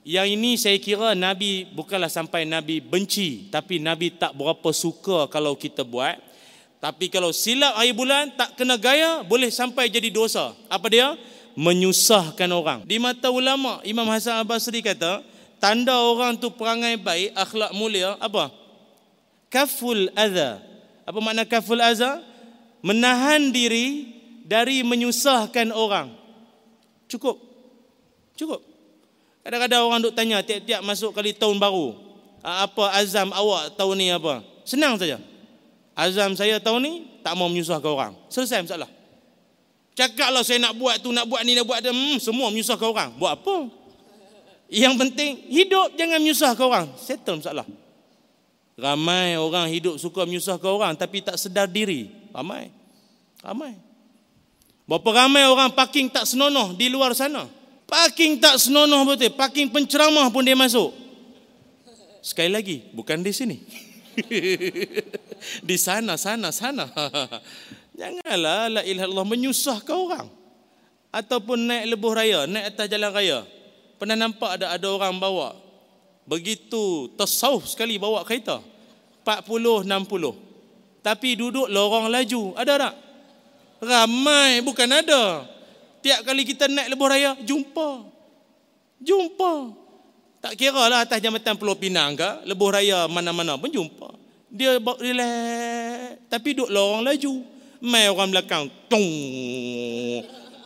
yang 0.00 0.24
ini 0.24 0.56
saya 0.56 0.80
kira 0.80 1.12
Nabi 1.12 1.68
bukanlah 1.76 2.08
sampai 2.08 2.48
Nabi 2.48 2.80
benci 2.80 3.52
tapi 3.52 3.76
Nabi 3.76 4.16
tak 4.16 4.32
berapa 4.32 4.70
suka 4.72 5.28
kalau 5.28 5.52
kita 5.60 5.84
buat. 5.84 6.16
Tapi 6.80 7.12
kalau 7.12 7.28
silap 7.28 7.76
hari 7.76 7.92
bulan 7.92 8.32
tak 8.32 8.56
kena 8.56 8.80
gaya 8.80 9.20
boleh 9.28 9.52
sampai 9.52 9.92
jadi 9.92 10.08
dosa. 10.08 10.56
Apa 10.72 10.88
dia? 10.88 11.12
Menyusahkan 11.52 12.48
orang. 12.48 12.88
Di 12.88 12.96
mata 12.96 13.28
ulama 13.28 13.84
Imam 13.84 14.08
Hasan 14.08 14.40
Al-Basri 14.40 14.80
kata 14.80 15.20
tanda 15.60 15.94
orang 15.94 16.40
tu 16.40 16.48
perangai 16.50 16.96
baik 16.96 17.36
akhlak 17.36 17.70
mulia 17.76 18.16
apa 18.18 18.48
kaful 19.52 20.08
adza 20.16 20.58
apa 21.04 21.18
makna 21.20 21.44
kaful 21.44 21.78
adza 21.78 22.24
menahan 22.80 23.52
diri 23.52 24.08
dari 24.48 24.82
menyusahkan 24.82 25.70
orang 25.70 26.10
cukup 27.06 27.36
cukup 28.34 28.70
Kadang-kadang 29.40 29.82
orang 29.88 30.00
duk 30.04 30.12
tanya 30.12 30.44
tiap-tiap 30.44 30.84
masuk 30.84 31.16
kali 31.16 31.32
tahun 31.32 31.56
baru. 31.56 31.96
Ah, 32.44 32.68
apa 32.68 32.92
azam 32.96 33.32
awak 33.32 33.72
tahun 33.76 33.96
ni 33.96 34.06
apa? 34.12 34.44
Senang 34.68 35.00
saja. 35.00 35.16
Azam 35.96 36.36
saya 36.36 36.60
tahun 36.60 36.80
ni 36.84 36.92
tak 37.24 37.36
mau 37.36 37.48
menyusahkan 37.48 37.88
orang. 37.88 38.12
Selesai 38.28 38.68
masalah. 38.68 38.88
Cakaplah 39.96 40.44
saya 40.44 40.60
nak 40.60 40.76
buat 40.76 41.00
tu, 41.00 41.12
nak 41.12 41.28
buat 41.28 41.44
ni, 41.44 41.56
nak 41.56 41.68
buat 41.68 41.80
tu. 41.84 41.92
Hmm, 41.92 42.16
semua 42.20 42.48
menyusahkan 42.52 42.84
orang. 42.84 43.10
Buat 43.16 43.32
apa? 43.40 43.56
Yang 44.70 44.94
penting 45.02 45.30
hidup 45.50 45.98
jangan 45.98 46.22
menyusahkan 46.22 46.64
orang. 46.64 46.86
Settle 46.94 47.42
masalah. 47.42 47.66
Ramai 48.78 49.34
orang 49.36 49.66
hidup 49.68 49.98
suka 49.98 50.22
menyusahkan 50.22 50.70
orang 50.70 50.94
tapi 50.94 51.20
tak 51.20 51.34
sedar 51.34 51.66
diri. 51.66 52.08
Ramai. 52.30 52.70
Ramai. 53.42 53.74
Berapa 54.86 55.26
ramai 55.26 55.46
orang 55.46 55.74
parking 55.74 56.06
tak 56.06 56.22
senonoh 56.26 56.74
di 56.78 56.86
luar 56.86 57.14
sana. 57.18 57.50
Parking 57.90 58.38
tak 58.38 58.62
senonoh 58.62 59.02
betul. 59.02 59.34
Parking 59.34 59.66
penceramah 59.70 60.30
pun 60.30 60.46
dia 60.46 60.54
masuk. 60.54 60.94
Sekali 62.22 62.50
lagi, 62.50 62.76
bukan 62.94 63.22
di 63.26 63.32
sini. 63.34 63.56
di 65.68 65.76
sana, 65.78 66.14
sana, 66.14 66.54
sana. 66.54 66.86
Janganlah 68.00 68.70
la 68.70 68.82
ilaha 68.86 69.06
illallah 69.06 69.26
menyusahkan 69.26 69.96
orang. 69.96 70.28
Ataupun 71.10 71.66
naik 71.66 71.90
lebuh 71.90 72.14
raya, 72.14 72.46
naik 72.46 72.74
atas 72.74 72.86
jalan 72.86 73.10
raya. 73.10 73.38
Pernah 74.00 74.16
nampak 74.16 74.56
ada 74.56 74.72
ada 74.72 74.86
orang 74.88 75.20
bawa 75.20 75.52
begitu 76.24 77.12
tasawuf 77.20 77.68
sekali 77.68 78.00
bawa 78.00 78.24
kereta. 78.24 78.64
40 79.26 79.84
60. 79.84 81.04
Tapi 81.04 81.28
duduk 81.36 81.68
lorong 81.68 82.08
laju. 82.08 82.56
Ada 82.56 82.72
tak? 82.88 82.94
Ramai 83.84 84.64
bukan 84.64 84.88
ada. 84.88 85.44
Tiap 86.00 86.24
kali 86.24 86.48
kita 86.48 86.64
naik 86.68 86.96
lebuh 86.96 87.08
raya, 87.12 87.36
jumpa. 87.44 88.08
Jumpa. 89.04 89.52
Tak 90.40 90.56
kira 90.56 90.88
lah 90.88 91.04
atas 91.04 91.20
jambatan 91.20 91.60
Pulau 91.60 91.76
Pinang 91.76 92.16
ke, 92.16 92.48
lebuh 92.48 92.72
raya 92.72 93.04
mana-mana 93.04 93.60
pun 93.60 93.68
jumpa. 93.68 94.16
Dia 94.48 94.80
relax. 94.80 96.24
Tapi 96.32 96.48
duduk 96.56 96.72
lorong 96.72 97.04
laju. 97.04 97.32
Mai 97.80 98.08
orang 98.08 98.32
belakang. 98.32 98.68
Tung. 98.88 99.08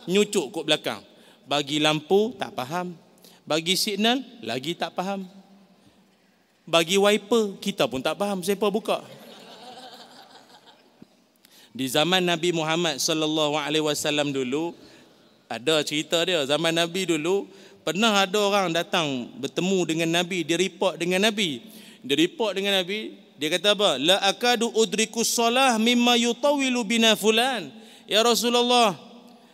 Nyucuk 0.07 0.51
kot 0.51 0.63
belakang. 0.67 1.03
Bagi 1.47 1.83
lampu, 1.83 2.35
tak 2.39 2.55
faham. 2.55 3.04
Bagi 3.45 3.77
signal, 3.77 4.25
lagi 4.41 4.73
tak 4.73 4.97
faham. 4.97 5.21
Bagi 6.65 6.97
wiper, 6.97 7.61
kita 7.61 7.85
pun 7.85 8.01
tak 8.01 8.17
faham. 8.17 8.41
Siapa 8.41 8.65
buka? 8.73 9.05
Di 11.69 11.85
zaman 11.85 12.25
Nabi 12.25 12.49
Muhammad 12.49 12.97
sallallahu 12.97 13.53
alaihi 13.53 13.85
wasallam 13.85 14.33
dulu 14.33 14.73
ada 15.45 15.85
cerita 15.85 16.25
dia. 16.25 16.41
Zaman 16.49 16.73
Nabi 16.73 17.05
dulu 17.05 17.45
pernah 17.85 18.17
ada 18.17 18.41
orang 18.41 18.73
datang 18.73 19.29
bertemu 19.37 19.79
dengan 19.93 20.09
Nabi. 20.09 20.41
Dia 20.41 20.57
report 20.57 20.97
dengan 20.97 21.29
Nabi. 21.29 21.61
Dia 22.01 22.17
report 22.17 22.57
dengan 22.57 22.81
Nabi. 22.81 23.13
Dia 23.37 23.53
kata 23.53 23.77
apa? 23.77 24.01
La 24.01 24.17
akadu 24.25 24.73
udriku 24.73 25.21
solah 25.21 25.77
mimma 25.77 26.17
yutawilu 26.17 26.81
bina 26.81 27.13
fulan. 27.13 27.69
Ya 28.09 28.25
Rasulullah 28.25 28.97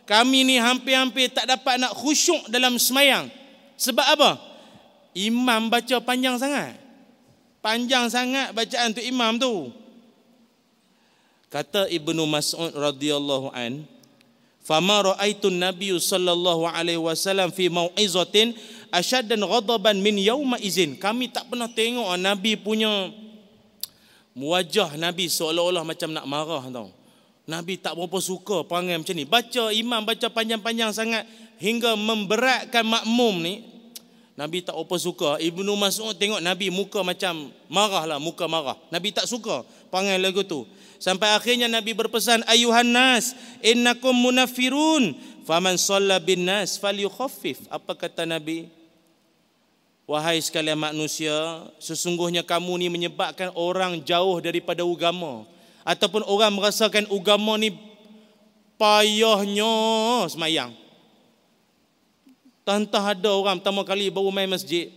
kami 0.08 0.47
ni 0.47 0.56
hampir-hampir 0.63 1.27
tak 1.27 1.43
dapat 1.43 1.75
nak 1.75 1.91
khusyuk 1.91 2.47
dalam 2.47 2.80
semayang 2.80 3.40
sebab 3.82 4.06
apa 4.06 4.32
imam 5.17 5.74
baca 5.74 5.98
panjang 6.06 6.38
sangat 6.38 6.78
panjang 7.65 8.06
sangat 8.13 8.54
bacaan 8.54 8.94
tu 8.94 9.02
imam 9.02 9.41
tu 9.41 9.82
Kata 11.52 11.84
Ibnu 11.91 12.24
Mas'ud 12.32 12.72
radhiyallahu 12.72 13.52
an, 13.52 13.84
"Fama 14.63 15.12
ra'aitu 15.12 15.52
an-nabiy 15.52 16.00
sallallahu 16.00 16.63
alaihi 16.63 16.96
wasallam 16.96 17.52
fi 17.52 17.67
mau'izatin 17.67 18.56
ashaddan 18.88 19.44
ghadaban 19.44 20.00
min 20.00 20.15
yauma 20.15 20.56
izin." 20.63 20.96
Kami 20.96 21.28
tak 21.28 21.52
pernah 21.52 21.67
tengok 21.67 22.08
Nabi 22.15 22.56
punya 22.56 23.12
wajah 24.32 24.96
Nabi 24.96 25.28
seolah-olah 25.28 25.84
macam 25.84 26.15
nak 26.15 26.24
marah 26.24 26.63
tau. 26.72 26.88
Nabi 27.44 27.76
tak 27.76 28.00
berapa 28.00 28.15
suka 28.24 28.63
perangai 28.63 28.96
macam 28.96 29.12
ni. 29.12 29.28
Baca 29.28 29.76
imam 29.76 30.08
baca 30.08 30.32
panjang-panjang 30.32 30.96
sangat 30.96 31.28
hingga 31.60 32.00
memberatkan 32.00 32.88
makmum 32.88 33.44
ni. 33.44 33.56
Nabi 34.41 34.65
tak 34.65 34.73
apa 34.73 34.97
suka. 34.97 35.38
Ibnu 35.38 35.69
Mas'ud 35.77 36.17
tengok 36.17 36.41
Nabi 36.41 36.73
muka 36.73 37.06
macam 37.06 37.54
marah 37.69 38.10
lah, 38.10 38.17
muka 38.17 38.49
marah. 38.49 38.73
Nabi 38.89 39.13
tak 39.13 39.30
suka 39.30 39.62
perangai 39.93 40.17
lagu 40.17 40.41
tu. 40.41 40.65
Sampai 40.97 41.30
akhirnya 41.38 41.69
Nabi 41.69 41.93
berpesan 41.93 42.41
ayuhan 42.49 42.89
nas 42.89 43.38
innakum 43.62 44.17
munafirun 44.17 45.13
faman 45.45 45.77
shalla 45.77 46.17
bin 46.17 46.41
nas 46.41 46.82
falyukhaffif. 46.82 47.69
Apa 47.69 47.93
kata 47.93 48.25
Nabi? 48.25 48.65
Wahai 50.10 50.41
sekalian 50.41 50.82
manusia, 50.82 51.69
sesungguhnya 51.77 52.41
kamu 52.41 52.82
ni 52.82 52.88
menyebabkan 52.89 53.54
orang 53.54 54.01
jauh 54.01 54.41
daripada 54.41 54.82
agama 54.82 55.45
ataupun 55.86 56.25
orang 56.25 56.49
merasakan 56.49 57.06
agama 57.13 57.62
ni 57.62 57.77
payahnya 58.82 59.69
semayang. 60.34 60.81
Tantah 62.62 63.17
ada 63.17 63.34
orang 63.34 63.58
pertama 63.58 63.82
kali 63.82 64.13
baru 64.13 64.30
main 64.30 64.50
masjid. 64.50 64.93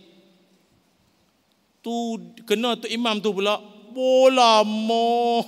Tu 1.81 1.95
kena 2.45 2.77
tu 2.77 2.85
imam 2.89 3.17
tu 3.21 3.33
pula. 3.33 3.57
Bola 3.95 4.59
mo 4.67 5.39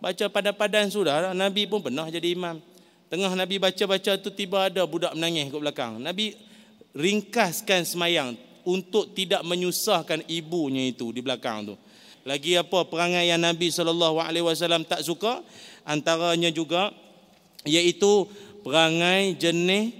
baca 0.00 0.24
padan-padan 0.32 0.88
sudah 0.88 1.36
Nabi 1.36 1.68
pun 1.68 1.84
pernah 1.84 2.08
jadi 2.08 2.32
imam 2.32 2.56
tengah 3.12 3.36
Nabi 3.36 3.60
baca-baca 3.60 4.16
tu 4.16 4.32
tiba 4.32 4.72
ada 4.72 4.82
budak 4.88 5.12
menangis 5.12 5.52
kat 5.52 5.60
belakang 5.60 6.00
Nabi 6.00 6.32
ringkaskan 6.96 7.84
semayang 7.84 8.34
untuk 8.64 9.12
tidak 9.12 9.44
menyusahkan 9.44 10.24
ibunya 10.26 10.88
itu 10.88 11.12
di 11.12 11.20
belakang 11.20 11.68
tu 11.68 11.74
lagi 12.24 12.56
apa 12.56 12.88
perangai 12.88 13.28
yang 13.28 13.40
Nabi 13.40 13.68
SAW 13.68 14.88
tak 14.88 15.04
suka 15.04 15.44
antaranya 15.84 16.48
juga 16.48 16.92
iaitu 17.68 18.24
perangai 18.64 19.36
jenis 19.36 19.99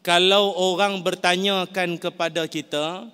kalau 0.00 0.56
orang 0.56 1.04
bertanyakan 1.04 2.00
kepada 2.00 2.48
kita 2.48 3.08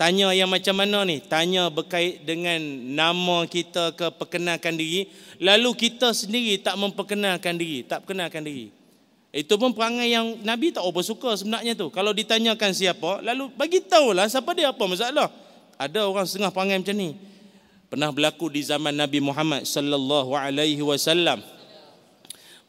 Tanya 0.00 0.32
yang 0.32 0.48
macam 0.48 0.80
mana 0.80 1.04
ni? 1.04 1.20
Tanya 1.20 1.68
berkait 1.68 2.24
dengan 2.24 2.56
nama 2.88 3.44
kita 3.44 3.92
ke 3.92 4.08
perkenalkan 4.16 4.72
diri. 4.72 5.12
Lalu 5.36 5.76
kita 5.76 6.16
sendiri 6.16 6.56
tak 6.56 6.80
memperkenalkan 6.80 7.60
diri. 7.60 7.84
Tak 7.84 8.08
perkenalkan 8.08 8.40
diri. 8.40 8.72
Itu 9.28 9.60
pun 9.60 9.76
perangai 9.76 10.08
yang 10.08 10.40
Nabi 10.40 10.72
tak 10.72 10.88
apa 10.88 11.04
suka 11.04 11.36
sebenarnya 11.36 11.76
tu. 11.76 11.92
Kalau 11.92 12.16
ditanyakan 12.16 12.72
siapa, 12.72 13.20
lalu 13.20 13.52
bagi 13.52 13.84
tahulah 13.84 14.24
siapa 14.24 14.56
dia 14.56 14.72
apa 14.72 14.80
masalah. 14.88 15.28
Ada 15.76 16.08
orang 16.08 16.24
setengah 16.24 16.48
perangai 16.48 16.80
macam 16.80 16.96
ni. 16.96 17.10
Pernah 17.92 18.08
berlaku 18.08 18.48
di 18.48 18.64
zaman 18.64 18.96
Nabi 18.96 19.20
Muhammad 19.20 19.68
sallallahu 19.68 20.32
alaihi 20.32 20.80
wasallam. 20.80 21.44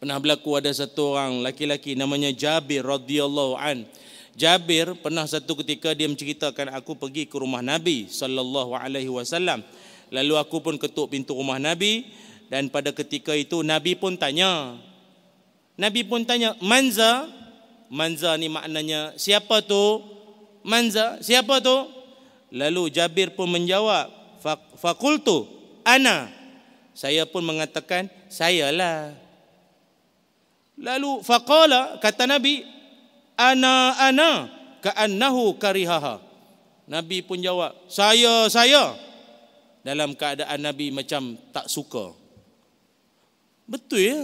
Pernah 0.01 0.17
berlaku 0.17 0.57
ada 0.57 0.73
satu 0.73 1.13
orang 1.13 1.45
laki-laki 1.45 1.93
namanya 1.93 2.33
Jabir 2.33 2.81
radhiyallahu 2.81 3.53
an. 3.53 3.85
Jabir 4.33 4.97
pernah 4.97 5.29
satu 5.29 5.53
ketika 5.61 5.93
dia 5.93 6.09
menceritakan 6.09 6.73
aku 6.73 6.97
pergi 6.97 7.29
ke 7.29 7.37
rumah 7.37 7.61
Nabi 7.61 8.09
sallallahu 8.09 8.73
alaihi 8.73 9.13
wasallam. 9.13 9.61
Lalu 10.09 10.41
aku 10.41 10.57
pun 10.57 10.81
ketuk 10.81 11.13
pintu 11.13 11.37
rumah 11.37 11.61
Nabi 11.61 12.09
dan 12.49 12.73
pada 12.73 12.89
ketika 12.89 13.37
itu 13.37 13.61
Nabi 13.61 13.93
pun 13.93 14.17
tanya. 14.17 14.81
Nabi 15.77 16.01
pun 16.01 16.25
tanya, 16.25 16.57
"Manza?" 16.65 17.29
Manza 17.85 18.33
ni 18.41 18.49
maknanya 18.49 19.13
siapa 19.21 19.61
tu? 19.61 20.01
Manza, 20.65 21.21
siapa 21.21 21.61
tu? 21.61 21.77
Lalu 22.49 22.89
Jabir 22.89 23.37
pun 23.37 23.53
menjawab, 23.53 24.09
"Fakultu 24.81 25.45
ana." 25.85 26.33
Saya 26.97 27.29
pun 27.29 27.45
mengatakan, 27.45 28.09
"Sayalah." 28.33 29.20
Lalu 30.81 31.21
faqala 31.21 32.01
kata 32.01 32.25
Nabi, 32.25 32.65
ana 33.37 33.93
ana 34.01 34.49
ka'annahu 34.81 35.61
karihaha. 35.61 36.17
Nabi 36.89 37.21
pun 37.21 37.37
jawab, 37.37 37.71
saya 37.85 38.49
saya. 38.49 38.97
Dalam 39.85 40.17
keadaan 40.17 40.61
Nabi 40.61 40.89
macam 40.89 41.37
tak 41.53 41.69
suka. 41.69 42.13
Betul 43.69 44.01
ya? 44.01 44.21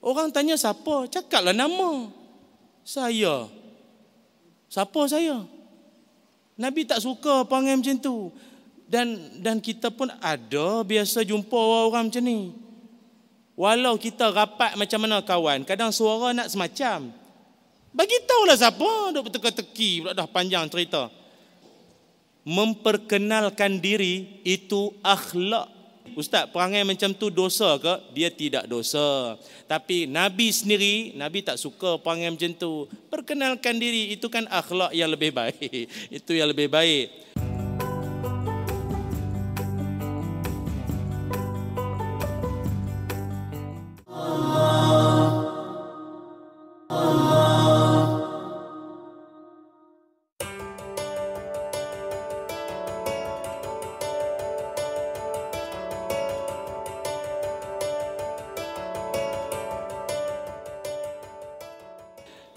Orang 0.00 0.32
tanya 0.32 0.56
siapa? 0.56 1.08
Cakaplah 1.08 1.56
nama. 1.56 2.12
Saya. 2.86 3.50
Siapa 4.70 5.00
saya? 5.10 5.42
Nabi 6.56 6.88
tak 6.88 7.04
suka 7.04 7.44
panggil 7.44 7.76
macam 7.76 7.96
tu. 8.00 8.16
Dan 8.86 9.18
dan 9.42 9.58
kita 9.58 9.90
pun 9.90 10.08
ada 10.22 10.80
biasa 10.86 11.26
jumpa 11.26 11.58
orang 11.90 12.08
macam 12.08 12.22
ni. 12.24 12.65
Walau 13.56 13.96
kita 13.96 14.28
rapat 14.36 14.76
macam 14.76 15.00
mana 15.00 15.24
kawan, 15.24 15.64
kadang 15.64 15.88
suara 15.88 16.36
nak 16.36 16.52
semacam. 16.52 17.08
Bagi 17.96 18.20
tahulah 18.28 18.52
siapa 18.60 19.16
duk 19.16 19.32
berteka-teki 19.32 20.04
pula 20.04 20.12
dah 20.12 20.28
panjang 20.28 20.68
cerita. 20.68 21.08
Memperkenalkan 22.44 23.80
diri 23.80 24.44
itu 24.44 24.92
akhlak. 25.00 25.72
Ustaz, 26.12 26.48
perangai 26.52 26.84
macam 26.84 27.16
tu 27.16 27.32
dosa 27.32 27.80
ke? 27.80 28.12
Dia 28.12 28.28
tidak 28.28 28.68
dosa. 28.68 29.40
Tapi 29.64 30.04
Nabi 30.04 30.52
sendiri, 30.52 31.16
Nabi 31.16 31.40
tak 31.40 31.56
suka 31.56 31.96
perangai 31.96 32.36
macam 32.36 32.52
tu. 32.52 32.84
Perkenalkan 33.08 33.80
diri 33.80 34.12
itu 34.12 34.28
kan 34.28 34.44
akhlak 34.52 34.92
yang 34.92 35.08
lebih 35.08 35.32
baik. 35.32 35.88
Itu 36.20 36.36
yang 36.36 36.52
lebih 36.52 36.68
baik. 36.68 37.25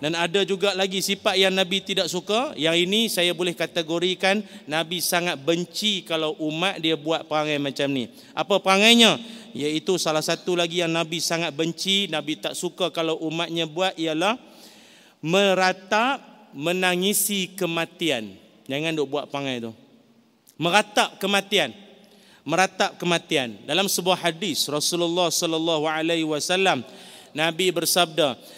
Dan 0.09 0.17
ada 0.17 0.41
juga 0.41 0.73
lagi 0.73 1.05
sifat 1.05 1.37
yang 1.37 1.53
Nabi 1.53 1.85
tidak 1.85 2.09
suka. 2.09 2.57
Yang 2.57 2.89
ini 2.89 3.13
saya 3.13 3.29
boleh 3.29 3.53
kategorikan 3.53 4.41
Nabi 4.65 5.05
sangat 5.05 5.37
benci 5.37 6.01
kalau 6.01 6.33
umat 6.49 6.81
dia 6.81 6.97
buat 6.97 7.29
perangai 7.29 7.61
macam 7.61 7.85
ni. 7.93 8.09
Apa 8.33 8.57
perangainya? 8.57 9.21
Iaitu 9.53 10.01
salah 10.01 10.25
satu 10.25 10.57
lagi 10.57 10.81
yang 10.81 10.89
Nabi 10.89 11.21
sangat 11.21 11.53
benci, 11.53 12.09
Nabi 12.09 12.41
tak 12.41 12.57
suka 12.57 12.89
kalau 12.89 13.21
umatnya 13.21 13.69
buat 13.69 13.93
ialah 14.01 14.33
meratap 15.21 16.49
menangisi 16.57 17.53
kematian. 17.53 18.33
Jangan 18.65 18.97
duk 18.97 19.13
buat 19.13 19.29
perangai 19.29 19.61
tu. 19.61 19.77
Meratap 20.57 21.21
kematian. 21.21 21.69
Meratap 22.41 22.97
kematian. 22.97 23.61
Dalam 23.61 23.85
sebuah 23.85 24.25
hadis 24.25 24.65
Rasulullah 24.73 25.29
sallallahu 25.29 25.85
alaihi 25.85 26.25
wasallam 26.25 26.81
Nabi 27.29 27.69
bersabda, 27.69 28.57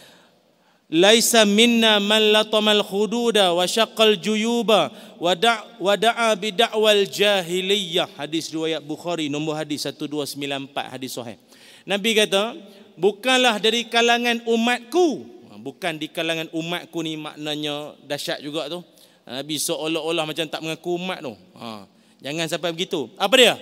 laisa 0.91 1.47
minna 1.47 2.03
man 2.03 2.35
latamal 2.35 2.83
khududa 2.83 3.55
wa 3.55 3.63
syaqqal 3.63 4.19
juyuba 4.19 4.91
wa 5.15 5.31
da' 5.31 5.63
wa 5.79 5.95
da'a 5.95 6.35
bi 6.35 6.51
da'wal 6.51 7.07
jahiliyah 7.07 8.11
hadis 8.19 8.51
riwayat 8.51 8.83
Bukhari 8.83 9.31
nombor 9.31 9.55
hadis 9.55 9.87
1294 9.87 10.91
hadis 10.91 11.15
sahih. 11.15 11.39
Nabi 11.87 12.11
kata 12.11 12.59
bukanlah 12.99 13.55
dari 13.63 13.87
kalangan 13.87 14.43
umatku. 14.43 15.23
Ha, 15.47 15.55
bukan 15.55 15.95
di 15.95 16.11
kalangan 16.11 16.51
umatku 16.51 16.99
ni 16.99 17.15
maknanya 17.15 17.95
dahsyat 18.03 18.43
juga 18.43 18.67
tu. 18.67 18.83
Nabi 19.23 19.55
seolah-olah 19.55 20.27
macam 20.27 20.43
tak 20.43 20.59
mengaku 20.59 20.99
umat 20.99 21.23
tu. 21.23 21.33
Ha. 21.55 21.87
jangan 22.19 22.51
sampai 22.51 22.75
begitu. 22.75 23.07
Apa 23.15 23.33
dia? 23.39 23.55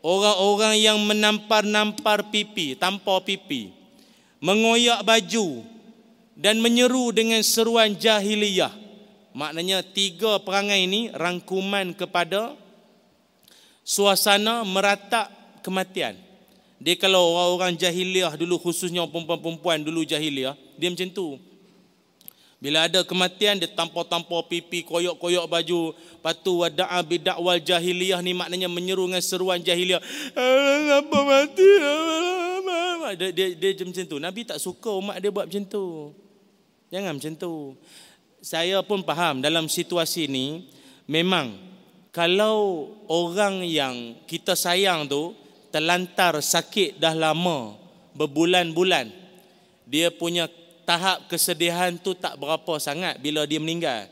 Orang-orang 0.00 0.80
yang 0.80 0.96
menampar-nampar 1.04 2.32
pipi 2.32 2.78
tanpa 2.78 3.20
pipi 3.20 3.74
mengoyak 4.40 5.02
baju 5.02 5.75
dan 6.36 6.60
menyeru 6.60 7.10
dengan 7.16 7.40
seruan 7.40 7.96
jahiliyah. 7.96 8.70
Maknanya 9.32 9.80
tiga 9.84 10.40
perangai 10.40 10.84
ini 10.84 11.08
rangkuman 11.12 11.96
kepada 11.96 12.56
suasana 13.84 14.64
meratak 14.64 15.32
kematian. 15.64 16.16
Dia 16.76 16.96
kalau 17.00 17.32
orang-orang 17.32 17.76
jahiliyah 17.76 18.36
dulu 18.36 18.60
khususnya 18.60 19.04
perempuan-perempuan 19.08 19.80
dulu 19.80 20.04
jahiliyah, 20.04 20.52
dia 20.76 20.92
macam 20.92 21.08
tu. 21.08 21.40
Bila 22.56 22.88
ada 22.88 23.04
kematian 23.04 23.60
dia 23.60 23.68
tampar-tampar 23.68 24.48
pipi, 24.48 24.80
koyok-koyok 24.84 25.44
baju, 25.44 25.92
patu 26.24 26.64
wada'a 26.64 27.00
bidakwal 27.04 27.60
jahiliyah 27.60 28.24
ni 28.24 28.32
maknanya 28.32 28.68
menyeru 28.68 29.04
dengan 29.08 29.20
seruan 29.20 29.60
jahiliyah. 29.60 30.00
Apa 31.00 31.18
mati? 31.24 31.70
Dia, 33.20 33.28
dia, 33.32 33.70
dia 33.76 33.84
macam 33.84 34.04
tu. 34.08 34.16
Nabi 34.16 34.48
tak 34.48 34.58
suka 34.58 34.90
umat 34.96 35.20
dia 35.20 35.28
buat 35.28 35.44
macam 35.48 35.64
tu. 35.68 36.16
Jangan 36.90 37.18
macam 37.18 37.32
tu. 37.34 37.74
Saya 38.42 38.78
pun 38.86 39.02
faham 39.02 39.42
dalam 39.42 39.66
situasi 39.66 40.30
ini 40.30 40.70
memang 41.10 41.58
kalau 42.14 42.88
orang 43.10 43.66
yang 43.66 44.14
kita 44.30 44.54
sayang 44.54 45.10
tu 45.10 45.34
terlantar 45.74 46.38
sakit 46.38 47.02
dah 47.02 47.10
lama 47.10 47.74
berbulan-bulan 48.14 49.10
dia 49.86 50.14
punya 50.14 50.46
tahap 50.86 51.26
kesedihan 51.26 51.98
tu 51.98 52.14
tak 52.14 52.38
berapa 52.38 52.78
sangat 52.78 53.18
bila 53.18 53.42
dia 53.46 53.58
meninggal. 53.58 54.06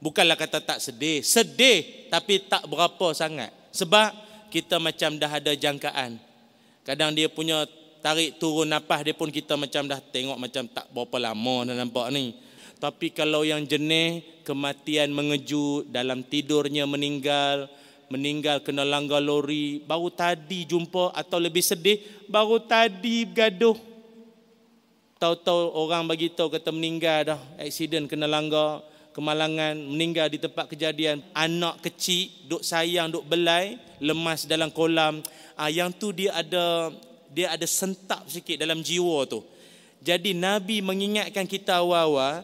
Bukanlah 0.00 0.36
kata 0.36 0.60
tak 0.60 0.78
sedih, 0.80 1.20
sedih 1.24 2.08
tapi 2.12 2.44
tak 2.44 2.64
berapa 2.68 3.12
sangat. 3.12 3.52
Sebab 3.72 4.12
kita 4.48 4.76
macam 4.76 5.16
dah 5.16 5.28
ada 5.28 5.52
jangkaan. 5.52 6.16
Kadang 6.84 7.12
dia 7.12 7.28
punya 7.28 7.68
tarik 8.00 8.40
turun 8.40 8.68
nafas 8.68 9.04
dia 9.04 9.14
pun 9.16 9.28
kita 9.28 9.56
macam 9.56 9.84
dah 9.84 10.00
tengok 10.00 10.36
macam 10.40 10.64
tak 10.68 10.88
berapa 10.92 11.16
lama 11.30 11.72
dah 11.72 11.76
nampak 11.76 12.08
ni. 12.12 12.36
Tapi 12.80 13.12
kalau 13.12 13.44
yang 13.44 13.60
jenis 13.68 14.24
kematian 14.40 15.12
mengejut 15.12 15.84
dalam 15.92 16.24
tidurnya 16.24 16.88
meninggal, 16.88 17.68
meninggal 18.08 18.64
kena 18.64 18.88
langgar 18.88 19.20
lori, 19.20 19.84
baru 19.84 20.08
tadi 20.08 20.64
jumpa 20.64 21.12
atau 21.12 21.36
lebih 21.36 21.60
sedih, 21.60 22.00
baru 22.24 22.56
tadi 22.64 23.28
bergaduh. 23.28 23.76
Tahu-tahu 25.20 25.76
orang 25.76 26.08
bagi 26.08 26.32
tahu 26.32 26.48
kata 26.48 26.72
meninggal 26.72 27.36
dah, 27.36 27.40
aksiden 27.60 28.08
kena 28.08 28.24
langgar, 28.24 28.80
kemalangan, 29.12 29.76
meninggal 29.76 30.32
di 30.32 30.40
tempat 30.40 30.64
kejadian, 30.72 31.20
anak 31.36 31.84
kecil 31.84 32.32
duk 32.48 32.64
sayang, 32.64 33.12
duk 33.12 33.28
belai, 33.28 33.76
lemas 34.00 34.48
dalam 34.48 34.72
kolam. 34.72 35.20
Ah 35.52 35.68
yang 35.68 35.92
tu 35.92 36.16
dia 36.16 36.32
ada 36.32 36.88
dia 37.30 37.54
ada 37.54 37.64
sentap 37.64 38.26
sikit 38.26 38.58
dalam 38.58 38.82
jiwa 38.82 39.24
tu. 39.30 39.40
Jadi 40.02 40.34
Nabi 40.34 40.82
mengingatkan 40.82 41.46
kita 41.46 41.78
awal-awal 41.78 42.42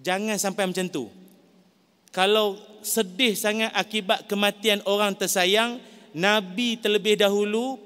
jangan 0.00 0.36
sampai 0.36 0.68
macam 0.68 0.86
tu. 0.90 1.06
Kalau 2.10 2.56
sedih 2.80 3.36
sangat 3.36 3.70
akibat 3.76 4.24
kematian 4.24 4.80
orang 4.88 5.12
tersayang, 5.12 5.78
Nabi 6.16 6.80
terlebih 6.80 7.20
dahulu 7.20 7.76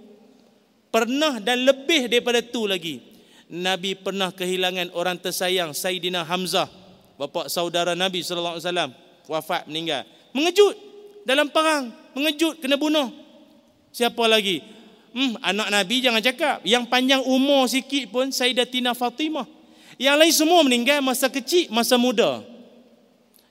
pernah 0.95 1.43
dan 1.43 1.67
lebih 1.67 2.07
daripada 2.07 2.39
tu 2.39 2.67
lagi. 2.71 3.03
Nabi 3.51 3.99
pernah 3.99 4.31
kehilangan 4.31 4.95
orang 4.95 5.19
tersayang 5.19 5.75
Sayyidina 5.75 6.23
Hamzah, 6.23 6.71
bapa 7.19 7.51
saudara 7.51 7.99
Nabi 7.99 8.23
sallallahu 8.23 8.63
alaihi 8.63 8.67
wasallam, 8.71 8.91
wafat 9.27 9.67
meninggal. 9.67 10.07
Mengejut 10.31 10.79
dalam 11.27 11.51
perang, 11.51 11.91
mengejut 12.15 12.63
kena 12.63 12.79
bunuh. 12.79 13.11
Siapa 13.91 14.23
lagi? 14.31 14.63
Hmm, 15.15 15.43
anak 15.43 15.69
Nabi 15.71 16.03
jangan 16.03 16.23
cakap. 16.23 16.63
Yang 16.67 16.85
panjang 16.91 17.23
umur 17.25 17.67
sikit 17.67 18.11
pun 18.11 18.31
Sayyidatina 18.31 18.95
Fatimah. 18.95 19.47
Yang 20.01 20.17
lain 20.17 20.35
semua 20.35 20.61
meninggal 20.65 21.05
masa 21.05 21.29
kecil, 21.29 21.69
masa 21.69 22.01
muda. 22.01 22.41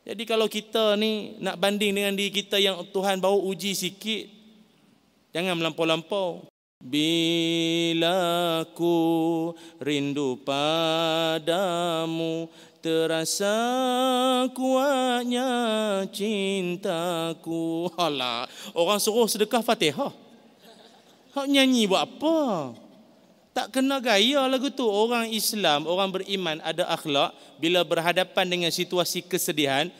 Jadi 0.01 0.25
kalau 0.25 0.49
kita 0.49 0.97
ni 0.97 1.37
nak 1.37 1.61
banding 1.61 1.93
dengan 1.93 2.17
diri 2.17 2.33
kita 2.33 2.57
yang 2.57 2.81
Tuhan 2.89 3.21
bawa 3.21 3.37
uji 3.37 3.77
sikit, 3.77 4.25
jangan 5.29 5.53
melampau-lampau. 5.53 6.49
Bila 6.79 8.63
ku 8.71 9.51
rindu 9.83 10.39
padamu 10.47 12.47
Terasa 12.79 13.59
kuatnya 14.55 15.51
cintaku 16.07 17.91
Alah, 17.99 18.47
orang 18.71 19.03
suruh 19.03 19.27
sedekah 19.27 19.59
fatihah 19.59 20.28
Hak 21.29 21.45
nyanyi 21.45 21.85
buat 21.85 22.09
apa? 22.09 22.37
Tak 23.53 23.75
kena 23.75 24.01
gaya 24.01 24.45
lagu 24.49 24.69
tu. 24.73 24.85
Orang 24.85 25.29
Islam, 25.29 25.85
orang 25.85 26.09
beriman 26.09 26.57
ada 26.65 26.89
akhlak 26.89 27.35
bila 27.61 27.85
berhadapan 27.85 28.45
dengan 28.47 28.71
situasi 28.73 29.25
kesedihan, 29.25 29.91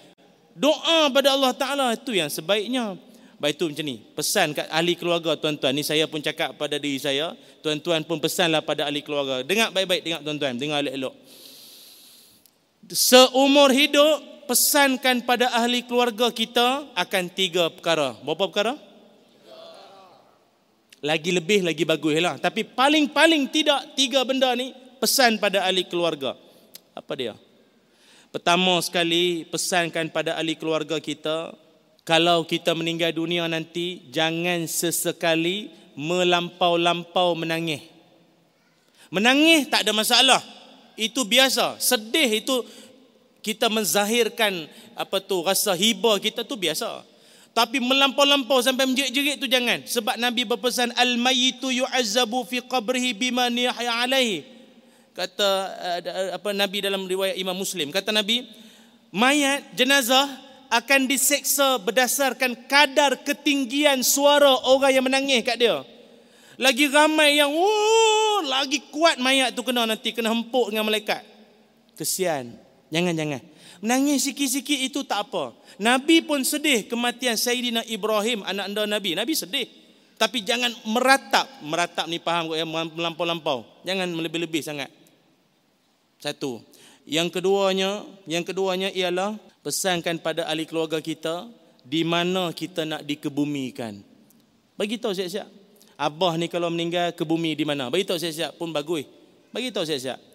doa 0.56 1.10
pada 1.12 1.36
Allah 1.36 1.54
Taala 1.54 1.88
itu 1.94 2.16
yang 2.16 2.32
sebaiknya. 2.32 2.98
Baik 3.40 3.56
itu 3.56 3.72
macam 3.72 3.86
ni. 3.88 3.98
Pesan 4.20 4.52
kat 4.52 4.68
ahli 4.68 5.00
keluarga 5.00 5.32
tuan-tuan. 5.40 5.72
Ni 5.72 5.80
saya 5.80 6.04
pun 6.12 6.20
cakap 6.20 6.60
pada 6.60 6.76
diri 6.76 7.00
saya. 7.00 7.32
Tuan-tuan 7.64 8.04
pun 8.04 8.20
pesanlah 8.20 8.60
pada 8.60 8.84
ahli 8.84 9.00
keluarga. 9.00 9.48
Dengar 9.48 9.72
baik-baik, 9.72 10.04
dengar 10.04 10.20
tuan-tuan. 10.28 10.60
Dengar 10.60 10.84
elok-elok. 10.84 11.16
Seumur 12.92 13.72
hidup, 13.72 14.44
pesankan 14.44 15.24
pada 15.24 15.56
ahli 15.56 15.88
keluarga 15.88 16.28
kita 16.36 16.92
akan 16.92 17.24
tiga 17.32 17.72
perkara. 17.72 18.20
Berapa 18.20 18.44
perkara? 18.52 18.89
Lagi 21.00 21.32
lebih 21.32 21.64
lagi 21.64 21.84
bagus 21.88 22.16
lah. 22.20 22.36
Tapi 22.40 22.68
paling-paling 22.68 23.48
tidak 23.52 23.96
tiga 23.96 24.24
benda 24.28 24.52
ni 24.56 24.76
pesan 25.00 25.40
pada 25.40 25.64
ahli 25.64 25.88
keluarga. 25.88 26.36
Apa 26.96 27.14
dia? 27.16 27.34
Pertama 28.30 28.78
sekali 28.84 29.48
pesankan 29.48 30.12
pada 30.14 30.38
ahli 30.38 30.54
keluarga 30.54 31.02
kita 31.02 31.56
kalau 32.06 32.46
kita 32.46 32.78
meninggal 32.78 33.14
dunia 33.14 33.50
nanti 33.50 34.06
jangan 34.14 34.70
sesekali 34.70 35.74
melampau-lampau 35.98 37.34
menangis. 37.34 37.82
Menangis 39.10 39.66
tak 39.70 39.88
ada 39.88 39.92
masalah. 39.94 40.42
Itu 40.94 41.26
biasa. 41.26 41.82
Sedih 41.82 42.44
itu 42.44 42.62
kita 43.40 43.72
menzahirkan 43.72 44.68
apa 44.94 45.18
tu 45.24 45.42
rasa 45.42 45.74
hibah 45.74 46.22
kita 46.22 46.46
tu 46.46 46.54
biasa. 46.60 47.02
Tapi 47.60 47.84
melampau-lampau 47.84 48.64
sampai 48.64 48.88
menjerit-jerit 48.88 49.36
tu 49.36 49.52
jangan. 49.52 49.84
Sebab 49.84 50.16
Nabi 50.16 50.48
berpesan 50.48 50.96
al-mayyitu 50.96 51.68
yu'azzabu 51.76 52.48
fi 52.48 52.64
qabrihi 52.64 53.12
bima 53.12 53.52
niyahya 53.52 54.00
alaihi. 54.00 54.48
Kata 55.12 55.68
uh, 56.00 56.40
apa 56.40 56.56
Nabi 56.56 56.80
dalam 56.80 57.04
riwayat 57.04 57.36
Imam 57.36 57.52
Muslim. 57.52 57.92
Kata 57.92 58.16
Nabi, 58.16 58.48
mayat 59.12 59.76
jenazah 59.76 60.24
akan 60.72 61.04
diseksa 61.12 61.84
berdasarkan 61.84 62.56
kadar 62.64 63.20
ketinggian 63.28 64.08
suara 64.08 64.56
orang 64.72 64.96
yang 64.96 65.04
menangis 65.04 65.44
kat 65.44 65.60
dia. 65.60 65.84
Lagi 66.56 66.88
ramai 66.88 67.44
yang 67.44 67.52
oh, 67.52 68.40
lagi 68.48 68.80
kuat 68.88 69.20
mayat 69.20 69.52
tu 69.52 69.68
kena 69.68 69.84
nanti 69.84 70.16
kena 70.16 70.32
hempuk 70.32 70.72
dengan 70.72 70.88
malaikat. 70.88 71.28
Kesian. 72.00 72.56
Jangan-jangan. 72.88 73.44
Menangis 73.80 74.28
sikit-sikit 74.28 74.76
itu 74.76 75.08
tak 75.08 75.32
apa. 75.32 75.56
Nabi 75.80 76.20
pun 76.20 76.44
sedih 76.44 76.84
kematian 76.88 77.40
Sayyidina 77.40 77.88
Ibrahim, 77.88 78.44
anak 78.44 78.68
anda 78.68 78.84
Nabi. 78.84 79.16
Nabi 79.16 79.34
sedih. 79.36 79.68
Tapi 80.20 80.44
jangan 80.44 80.68
meratap. 80.84 81.48
Meratap 81.64 82.06
ni 82.12 82.20
faham 82.20 82.52
kok 82.52 82.60
ya, 82.60 82.68
melampau-lampau. 82.68 83.64
Jangan 83.88 84.12
melebih-lebih 84.12 84.60
sangat. 84.60 84.92
Satu. 86.20 86.60
Yang 87.08 87.40
keduanya, 87.40 88.04
yang 88.28 88.44
keduanya 88.44 88.92
ialah 88.92 89.40
pesankan 89.64 90.20
pada 90.20 90.44
ahli 90.52 90.68
keluarga 90.68 91.00
kita 91.00 91.48
di 91.88 92.04
mana 92.04 92.52
kita 92.52 92.84
nak 92.84 93.08
dikebumikan. 93.08 93.96
Bagi 94.76 95.00
tahu 95.00 95.16
siap-siap. 95.16 95.48
Abah 96.00 96.36
ni 96.36 96.52
kalau 96.52 96.68
meninggal 96.68 97.16
ke 97.16 97.24
bumi 97.24 97.56
di 97.56 97.64
mana? 97.64 97.88
Bagi 97.88 98.04
tahu 98.04 98.20
siap-siap 98.20 98.60
pun 98.60 98.76
bagus. 98.76 99.08
Bagi 99.56 99.72
tahu 99.72 99.88
siap-siap 99.88 100.29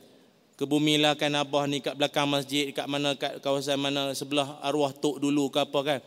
kebumilah 0.55 1.19
kan 1.19 1.35
abah 1.35 1.67
ni 1.67 1.83
kat 1.83 1.99
belakang 1.99 2.31
masjid 2.31 2.71
kat 2.71 2.87
mana 2.87 3.19
kat 3.19 3.43
kawasan 3.43 3.79
mana 3.79 4.15
sebelah 4.15 4.59
arwah 4.63 4.95
tok 4.95 5.19
dulu 5.19 5.51
ke 5.51 5.59
apa 5.63 5.81
kan 5.83 6.01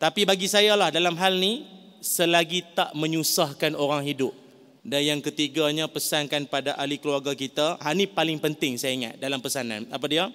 tapi 0.00 0.26
bagi 0.26 0.48
saya 0.48 0.74
lah 0.74 0.88
dalam 0.88 1.14
hal 1.14 1.36
ni 1.38 1.62
selagi 2.02 2.74
tak 2.74 2.90
menyusahkan 2.98 3.78
orang 3.78 4.02
hidup 4.02 4.34
Dan 4.82 5.06
yang 5.06 5.20
ketiganya 5.22 5.86
pesankan 5.86 6.42
pada 6.50 6.74
ahli 6.74 6.98
keluarga 6.98 7.38
kita. 7.38 7.78
Ha 7.78 7.94
ni 7.94 8.10
paling 8.10 8.42
penting 8.42 8.74
saya 8.74 8.90
ingat 8.98 9.14
dalam 9.22 9.38
pesanan. 9.38 9.86
Apa 9.94 10.10
dia? 10.10 10.26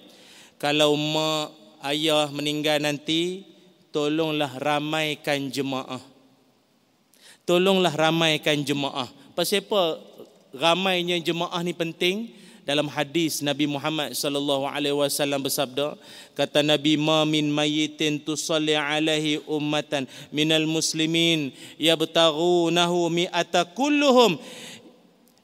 Kalau 0.56 0.96
mak 0.96 1.52
ayah 1.84 2.32
meninggal 2.32 2.80
nanti, 2.80 3.44
tolonglah 3.92 4.56
ramaikan 4.56 5.52
jemaah. 5.52 6.00
Tolonglah 7.44 7.92
ramaikan 7.92 8.64
jemaah. 8.64 9.12
Pasal 9.36 9.68
apa 9.68 10.00
ramainya 10.56 11.20
jemaah 11.20 11.60
ni 11.60 11.76
penting? 11.76 12.32
Dalam 12.68 12.84
hadis 12.84 13.40
Nabi 13.40 13.64
Muhammad 13.64 14.12
sallallahu 14.12 14.68
alaihi 14.68 14.92
wasallam 14.92 15.40
bersabda 15.40 15.96
kata 16.36 16.60
Nabi 16.60 17.00
ma 17.00 17.24
min 17.24 17.48
mayyitin 17.48 18.20
tusalli 18.20 18.76
alaihi 18.76 19.40
ummatan 19.48 20.04
minal 20.28 20.68
muslimin 20.68 21.48
yabtaghunahu 21.80 23.08
mi'ata 23.08 23.64
kulluhum 23.72 24.36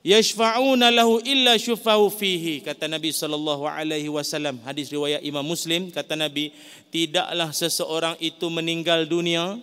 yashfa'una 0.04 0.92
lahu 0.92 1.16
illa 1.24 1.56
syufau 1.56 2.12
fihi. 2.12 2.60
Kata 2.60 2.92
Nabi 2.92 3.08
sallallahu 3.08 3.64
alaihi 3.64 4.12
wasallam 4.12 4.60
hadis 4.60 4.92
riwayat 4.92 5.24
Imam 5.24 5.48
Muslim 5.48 5.88
kata 5.88 6.20
Nabi 6.20 6.52
tidaklah 6.92 7.56
seseorang 7.56 8.20
itu 8.20 8.52
meninggal 8.52 9.08
dunia 9.08 9.56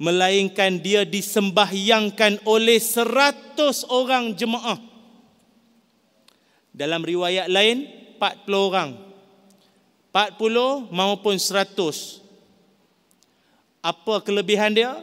melainkan 0.00 0.80
dia 0.80 1.04
disembahyangkan 1.04 2.40
oleh 2.48 2.80
seratus 2.80 3.84
orang 3.92 4.32
jemaah 4.32 4.87
dalam 6.78 7.02
riwayat 7.02 7.50
lain 7.50 7.90
40 8.22 8.54
orang. 8.54 8.90
40 10.14 10.94
maupun 10.94 11.34
100. 11.34 11.74
Apa 13.82 14.22
kelebihan 14.22 14.70
dia? 14.70 14.94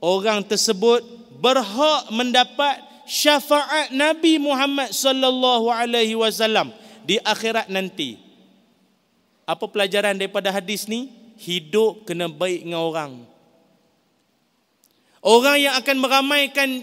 Orang 0.00 0.40
tersebut 0.42 1.04
berhak 1.36 2.08
mendapat 2.10 2.80
syafaat 3.04 3.92
Nabi 3.92 4.40
Muhammad 4.40 4.90
sallallahu 4.90 5.68
alaihi 5.68 6.16
wasallam 6.16 6.72
di 7.04 7.20
akhirat 7.20 7.68
nanti. 7.68 8.16
Apa 9.44 9.68
pelajaran 9.68 10.16
daripada 10.16 10.48
hadis 10.48 10.88
ni? 10.88 11.12
Hidup 11.36 12.08
kena 12.08 12.30
baik 12.30 12.64
dengan 12.64 12.82
orang. 12.82 13.12
Orang 15.22 15.58
yang 15.58 15.74
akan 15.78 15.96
meramaikan 16.02 16.82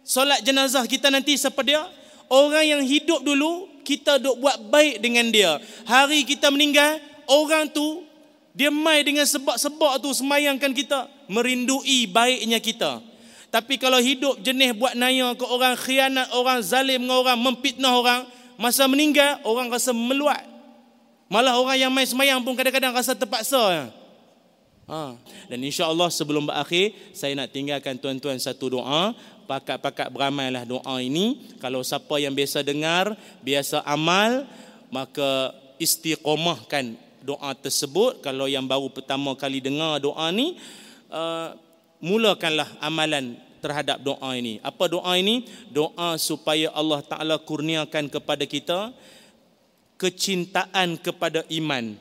solat 0.00 0.40
jenazah 0.44 0.84
kita 0.88 1.12
nanti 1.12 1.36
siapa 1.36 1.60
dia? 1.60 1.84
Orang 2.30 2.64
yang 2.64 2.82
hidup 2.82 3.22
dulu 3.22 3.70
kita 3.86 4.18
duk 4.18 4.42
buat 4.42 4.58
baik 4.66 4.98
dengan 4.98 5.30
dia. 5.30 5.62
Hari 5.86 6.26
kita 6.26 6.50
meninggal, 6.50 6.98
orang 7.30 7.70
tu 7.70 8.02
dia 8.56 8.72
mai 8.72 9.04
dengan 9.04 9.28
sebab-sebab 9.28 10.00
tu 10.00 10.10
semayangkan 10.16 10.72
kita, 10.72 11.06
merindui 11.30 12.08
baiknya 12.10 12.58
kita. 12.58 13.04
Tapi 13.52 13.78
kalau 13.78 14.02
hidup 14.02 14.42
jenis 14.42 14.74
buat 14.74 14.98
naya 14.98 15.32
ke 15.38 15.44
orang 15.46 15.78
khianat 15.78 16.28
orang 16.34 16.58
zalim 16.60 17.06
dengan 17.06 17.22
orang 17.22 17.38
memfitnah 17.38 17.92
orang, 17.94 18.20
masa 18.58 18.88
meninggal 18.90 19.38
orang 19.46 19.70
rasa 19.70 19.94
meluat. 19.94 20.42
Malah 21.30 21.58
orang 21.58 21.78
yang 21.78 21.92
mai 21.92 22.06
semayang 22.06 22.42
pun 22.42 22.56
kadang-kadang 22.58 22.94
rasa 22.94 23.14
terpaksa. 23.14 23.90
Ha. 24.86 25.18
Dan 25.50 25.58
insya 25.66 25.90
Allah 25.90 26.06
sebelum 26.08 26.46
berakhir, 26.46 26.94
saya 27.10 27.34
nak 27.34 27.50
tinggalkan 27.50 27.98
tuan-tuan 27.98 28.38
satu 28.38 28.78
doa 28.78 29.12
pakat-pakat 29.46 30.10
beramailah 30.10 30.66
doa 30.66 30.98
ini. 30.98 31.56
Kalau 31.62 31.80
siapa 31.86 32.18
yang 32.18 32.34
biasa 32.34 32.66
dengar, 32.66 33.14
biasa 33.40 33.80
amal, 33.86 34.44
maka 34.90 35.54
istiqomahkan 35.78 36.98
doa 37.22 37.54
tersebut. 37.54 38.20
Kalau 38.20 38.50
yang 38.50 38.66
baru 38.66 38.90
pertama 38.90 39.32
kali 39.38 39.62
dengar 39.62 40.02
doa 40.02 40.28
ini, 40.34 40.58
uh, 41.08 41.54
mulakanlah 42.02 42.66
amalan 42.82 43.38
terhadap 43.62 43.98
doa 44.02 44.30
ini. 44.36 44.62
Apa 44.62 44.86
doa 44.86 45.14
ini? 45.18 45.46
Doa 45.70 46.14
supaya 46.20 46.70
Allah 46.74 47.00
Ta'ala 47.02 47.38
kurniakan 47.40 48.06
kepada 48.10 48.44
kita 48.46 48.94
kecintaan 49.96 51.00
kepada 51.00 51.42
iman 51.48 51.96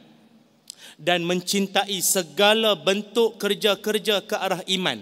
dan 1.00 1.24
mencintai 1.24 1.96
segala 2.00 2.76
bentuk 2.76 3.40
kerja-kerja 3.40 4.24
ke 4.24 4.36
arah 4.36 4.62
iman. 4.68 5.00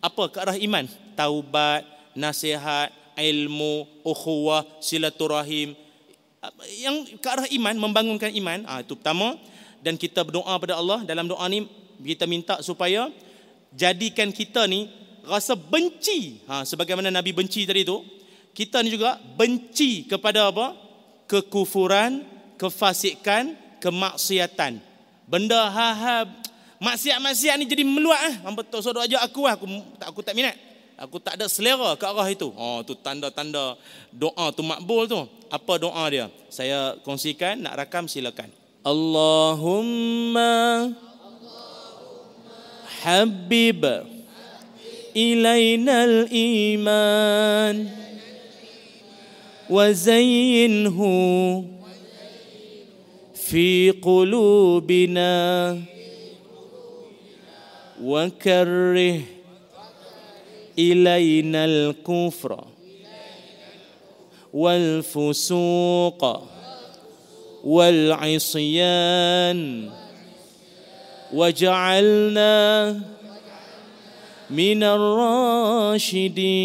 Apa 0.00 0.32
ke 0.32 0.36
arah 0.40 0.56
iman? 0.56 0.88
Taubat, 1.14 1.86
nasihat, 2.14 2.90
ilmu, 3.16 3.86
ukhuwah, 4.02 4.64
silaturahim. 4.80 5.76
Yang 6.80 7.20
ke 7.20 7.28
arah 7.28 7.46
iman, 7.48 7.74
membangunkan 7.76 8.32
iman, 8.32 8.64
ah 8.64 8.80
itu 8.80 8.96
pertama. 8.96 9.36
Dan 9.80 9.96
kita 9.96 10.24
berdoa 10.24 10.56
pada 10.60 10.76
Allah 10.76 11.04
dalam 11.08 11.24
doa 11.24 11.44
ni 11.48 11.64
kita 12.04 12.28
minta 12.28 12.60
supaya 12.60 13.08
jadikan 13.72 14.28
kita 14.28 14.68
ni 14.68 14.88
rasa 15.24 15.56
benci. 15.56 16.44
Ha, 16.48 16.68
sebagaimana 16.68 17.08
Nabi 17.08 17.32
benci 17.32 17.64
tadi 17.64 17.84
tu 17.84 18.04
kita 18.52 18.84
ni 18.84 18.92
juga 18.92 19.16
benci 19.36 20.04
kepada 20.04 20.52
apa? 20.52 20.76
Kekufuran 21.24 22.24
kefasikan 22.60 23.56
kemaksiatan. 23.80 24.84
Benda 25.24 25.72
ha-ha 25.72 26.28
maksiat-maksiat 26.80 27.54
ni 27.60 27.68
jadi 27.68 27.84
meluat 27.84 28.16
ah. 28.18 28.34
Ha. 28.40 28.48
hamba 28.48 28.64
tok 28.64 28.80
sodok 28.80 29.04
aja 29.04 29.20
aku 29.20 29.44
lah 29.44 29.54
aku 29.54 29.68
tak 30.00 30.08
aku 30.08 30.20
tak 30.24 30.32
minat 30.32 30.56
Aku 31.00 31.16
tak 31.16 31.40
ada 31.40 31.48
selera 31.48 31.96
ke 31.96 32.04
arah 32.04 32.28
itu. 32.28 32.52
Oh, 32.52 32.84
tu 32.84 32.92
tanda-tanda 32.92 33.72
doa 34.12 34.52
tu 34.52 34.60
makbul 34.60 35.08
tu. 35.08 35.24
Apa 35.48 35.80
doa 35.80 36.04
dia? 36.12 36.28
Saya 36.52 37.00
kongsikan, 37.00 37.56
nak 37.64 37.80
rakam 37.80 38.04
silakan. 38.04 38.52
Allahumma 38.84 40.52
habib 43.00 43.80
ilaina 45.16 46.04
al-iman 46.04 47.88
wa 49.72 49.84
zayyinhu 49.88 51.12
fi 53.32 53.96
qulubina 54.04 55.32
wa 58.00 58.28
karrih 58.36 59.39
إلينا 60.80 61.64
الكفر 61.64 62.64
والفسوق 64.52 66.42
والعصيان 67.64 69.60
وجعلنا 71.32 73.00
من 74.50 74.82
الراشدين 76.02 76.60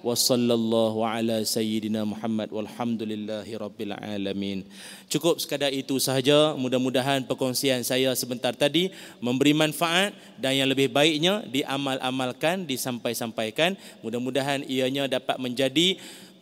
wa 0.00 0.16
sallallahu 0.16 1.04
ala 1.04 1.44
sayyidina 1.44 2.08
Muhammad 2.08 2.48
walhamdulillahi 2.48 3.52
rabbil 3.56 3.92
alamin. 3.96 4.64
Cukup 5.12 5.36
sekadar 5.40 5.68
itu 5.72 6.00
sahaja. 6.00 6.56
Mudah-mudahan 6.56 7.24
perkongsian 7.28 7.84
saya 7.84 8.12
sebentar 8.16 8.56
tadi 8.56 8.88
memberi 9.20 9.52
manfaat 9.52 10.16
dan 10.40 10.56
yang 10.56 10.68
lebih 10.68 10.88
baiknya 10.88 11.44
diamal-amalkan, 11.48 12.64
disampai-sampaikan. 12.64 13.76
Mudah-mudahan 14.00 14.64
ianya 14.64 15.04
dapat 15.08 15.36
menjadi 15.36 16.00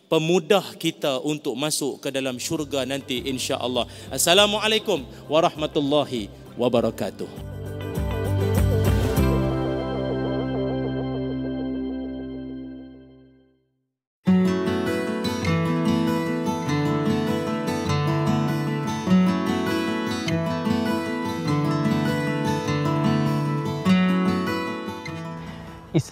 pemudah 0.09 0.65
kita 0.75 1.21
untuk 1.21 1.53
masuk 1.53 2.01
ke 2.01 2.09
dalam 2.09 2.41
syurga 2.41 2.83
nanti 2.83 3.21
insya-Allah. 3.27 3.85
Assalamualaikum 4.09 5.05
warahmatullahi 5.29 6.31
wabarakatuh. 6.57 7.48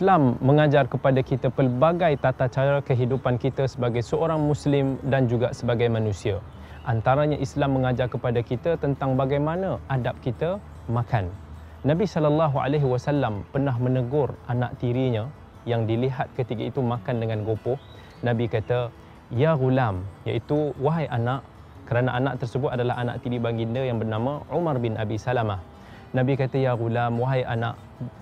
Islam 0.07 0.39
mengajar 0.39 0.87
kepada 0.87 1.19
kita 1.19 1.51
pelbagai 1.51 2.15
tata 2.23 2.47
cara 2.47 2.79
kehidupan 2.79 3.35
kita 3.35 3.67
sebagai 3.67 3.99
seorang 3.99 4.39
Muslim 4.39 4.95
dan 5.03 5.27
juga 5.27 5.51
sebagai 5.51 5.91
manusia. 5.91 6.39
Antaranya 6.87 7.35
Islam 7.35 7.75
mengajar 7.75 8.07
kepada 8.07 8.39
kita 8.39 8.79
tentang 8.79 9.19
bagaimana 9.19 9.83
adab 9.91 10.15
kita 10.23 10.63
makan. 10.87 11.27
Nabi 11.83 12.07
sallallahu 12.07 12.55
alaihi 12.55 12.87
wasallam 12.87 13.43
pernah 13.51 13.75
menegur 13.75 14.31
anak 14.47 14.79
tirinya 14.79 15.27
yang 15.67 15.83
dilihat 15.83 16.31
ketika 16.39 16.63
itu 16.63 16.79
makan 16.79 17.19
dengan 17.19 17.43
gopoh. 17.43 17.75
Nabi 18.23 18.47
kata, 18.47 18.87
"Ya 19.35 19.59
gulam," 19.59 20.07
iaitu 20.23 20.71
wahai 20.79 21.11
anak, 21.11 21.43
kerana 21.83 22.15
anak 22.15 22.39
tersebut 22.39 22.71
adalah 22.71 22.95
anak 22.95 23.27
tiri 23.27 23.43
baginda 23.43 23.83
yang 23.83 23.99
bernama 23.99 24.39
Umar 24.55 24.79
bin 24.79 24.95
Abi 24.95 25.19
Salamah. 25.19 25.59
Nabi 26.15 26.39
kata, 26.39 26.55
"Ya 26.55 26.79
gulam, 26.79 27.19
wahai 27.19 27.43
anak, 27.43 27.75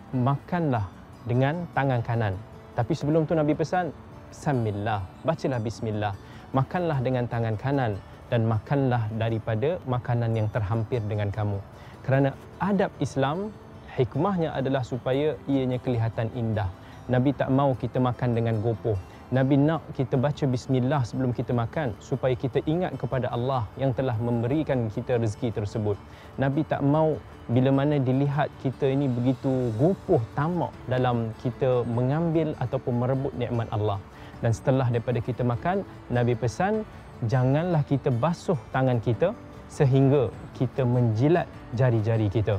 makanlah 0.09 0.95
dengan 1.26 1.65
tangan 1.73 2.01
kanan. 2.05 2.34
Tapi 2.78 2.93
sebelum 2.93 3.26
tu 3.26 3.34
Nabi 3.34 3.57
pesan, 3.57 3.89
Samillah, 4.30 5.03
bacalah 5.26 5.59
Bismillah. 5.59 6.13
Makanlah 6.53 7.03
dengan 7.03 7.28
tangan 7.28 7.59
kanan 7.59 7.99
dan 8.30 8.47
makanlah 8.47 9.09
daripada 9.15 9.78
makanan 9.86 10.32
yang 10.34 10.47
terhampir 10.49 11.03
dengan 11.03 11.30
kamu. 11.30 11.59
Kerana 12.05 12.38
adab 12.61 12.93
Islam, 13.01 13.51
hikmahnya 13.97 14.53
adalah 14.53 14.86
supaya 14.86 15.36
ianya 15.49 15.82
kelihatan 15.82 16.30
indah. 16.38 16.69
Nabi 17.05 17.34
tak 17.38 17.49
mau 17.53 17.73
kita 17.78 18.01
makan 18.01 18.34
dengan 18.34 18.61
gopoh. 18.61 18.97
Nabi 19.36 19.59
nak 19.59 19.83
kita 19.99 20.15
baca 20.15 20.47
bismillah 20.47 21.03
sebelum 21.03 21.36
kita 21.36 21.51
makan 21.51 21.91
supaya 21.99 22.31
kita 22.39 22.63
ingat 22.63 22.95
kepada 22.95 23.27
Allah 23.36 23.67
yang 23.75 23.91
telah 23.91 24.15
memberikan 24.15 24.88
kita 24.88 25.19
rezeki 25.19 25.51
tersebut. 25.59 25.99
Nabi 26.39 26.63
tak 26.63 26.79
mau 26.79 27.19
bila 27.51 27.67
mana 27.75 27.99
dilihat 27.99 28.47
kita 28.63 28.88
ini 28.88 29.11
begitu 29.11 29.75
gopoh 29.75 30.23
tamak 30.39 30.71
dalam 30.88 31.36
kita 31.43 31.83
mengambil 31.83 32.55
ataupun 32.63 32.95
merebut 32.95 33.36
nikmat 33.36 33.67
Allah. 33.75 33.99
Dan 34.39 34.55
setelah 34.55 34.88
daripada 34.88 35.19
kita 35.19 35.43
makan, 35.43 35.83
Nabi 36.07 36.39
pesan 36.39 36.88
janganlah 37.27 37.83
kita 37.83 38.15
basuh 38.15 38.59
tangan 38.71 39.03
kita 39.03 39.36
sehingga 39.67 40.31
kita 40.55 40.88
menjilat 40.88 41.51
jari-jari 41.75 42.31
kita. 42.31 42.55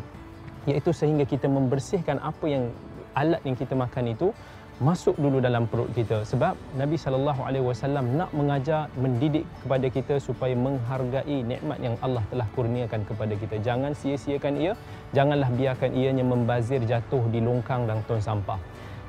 Iaitu 0.68 0.92
sehingga 0.92 1.24
kita 1.24 1.48
membersihkan 1.48 2.20
apa 2.20 2.44
yang 2.44 2.68
alat 3.16 3.40
yang 3.48 3.56
kita 3.56 3.72
makan 3.72 4.12
itu 4.12 4.28
masuk 4.76 5.16
dulu 5.16 5.40
dalam 5.40 5.64
perut 5.64 5.88
kita. 5.96 6.20
Sebab 6.28 6.52
Nabi 6.76 7.00
sallallahu 7.00 7.40
alaihi 7.40 7.64
wasallam 7.64 8.12
nak 8.20 8.28
mengajar 8.36 8.92
mendidik 9.00 9.48
kepada 9.64 9.86
kita 9.88 10.14
supaya 10.20 10.52
menghargai 10.52 11.40
nikmat 11.40 11.78
yang 11.80 11.96
Allah 12.04 12.20
telah 12.28 12.44
kurniakan 12.52 13.08
kepada 13.08 13.34
kita. 13.40 13.56
Jangan 13.64 13.96
sia-siakan 13.96 14.54
ia 14.60 14.72
janganlah 15.16 15.48
biarkan 15.48 15.96
ianya 15.96 16.24
membazir 16.24 16.84
jatuh 16.84 17.24
di 17.32 17.40
longkang 17.40 17.88
dan 17.88 18.04
tong 18.04 18.20
sampah. 18.20 18.60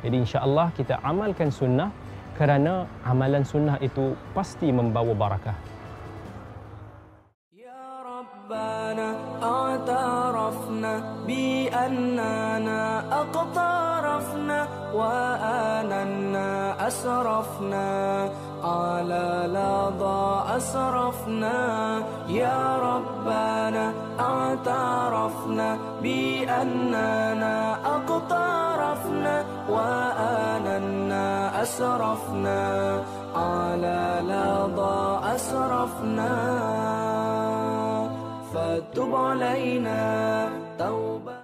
Jadi 0.07 0.23
insya-Allah 0.23 0.71
kita 0.71 1.03
amalkan 1.03 1.51
sunnah 1.51 1.91
kerana 2.37 2.87
amalan 3.03 3.43
sunnah 3.43 3.75
itu 3.83 4.15
pasti 4.31 4.71
membawa 4.71 5.11
barakah. 5.11 5.57
Ya 7.51 7.83
rabbana 8.05 9.07
a'tarafna 9.41 10.26
bi 11.27 11.69
annana 11.69 13.03
aqtarafna 13.11 14.67
وآننا 14.93 16.73
أسرفنا. 16.87 18.29
على 18.63 19.43
لظى 19.47 20.57
أسرفنا. 20.57 21.55
يا 22.27 22.77
ربنا 22.77 23.93
اعترفنا 24.19 25.77
بأننا 26.01 27.75
أقترفنا 27.85 29.45
وآننا 29.69 31.51
أسرفنا. 31.61 32.99
على 33.35 34.19
لظى 34.23 35.19
أسرفنا. 35.35 37.06
فتب 38.97 39.15
علينا 39.15 40.49
توبة. 40.79 41.36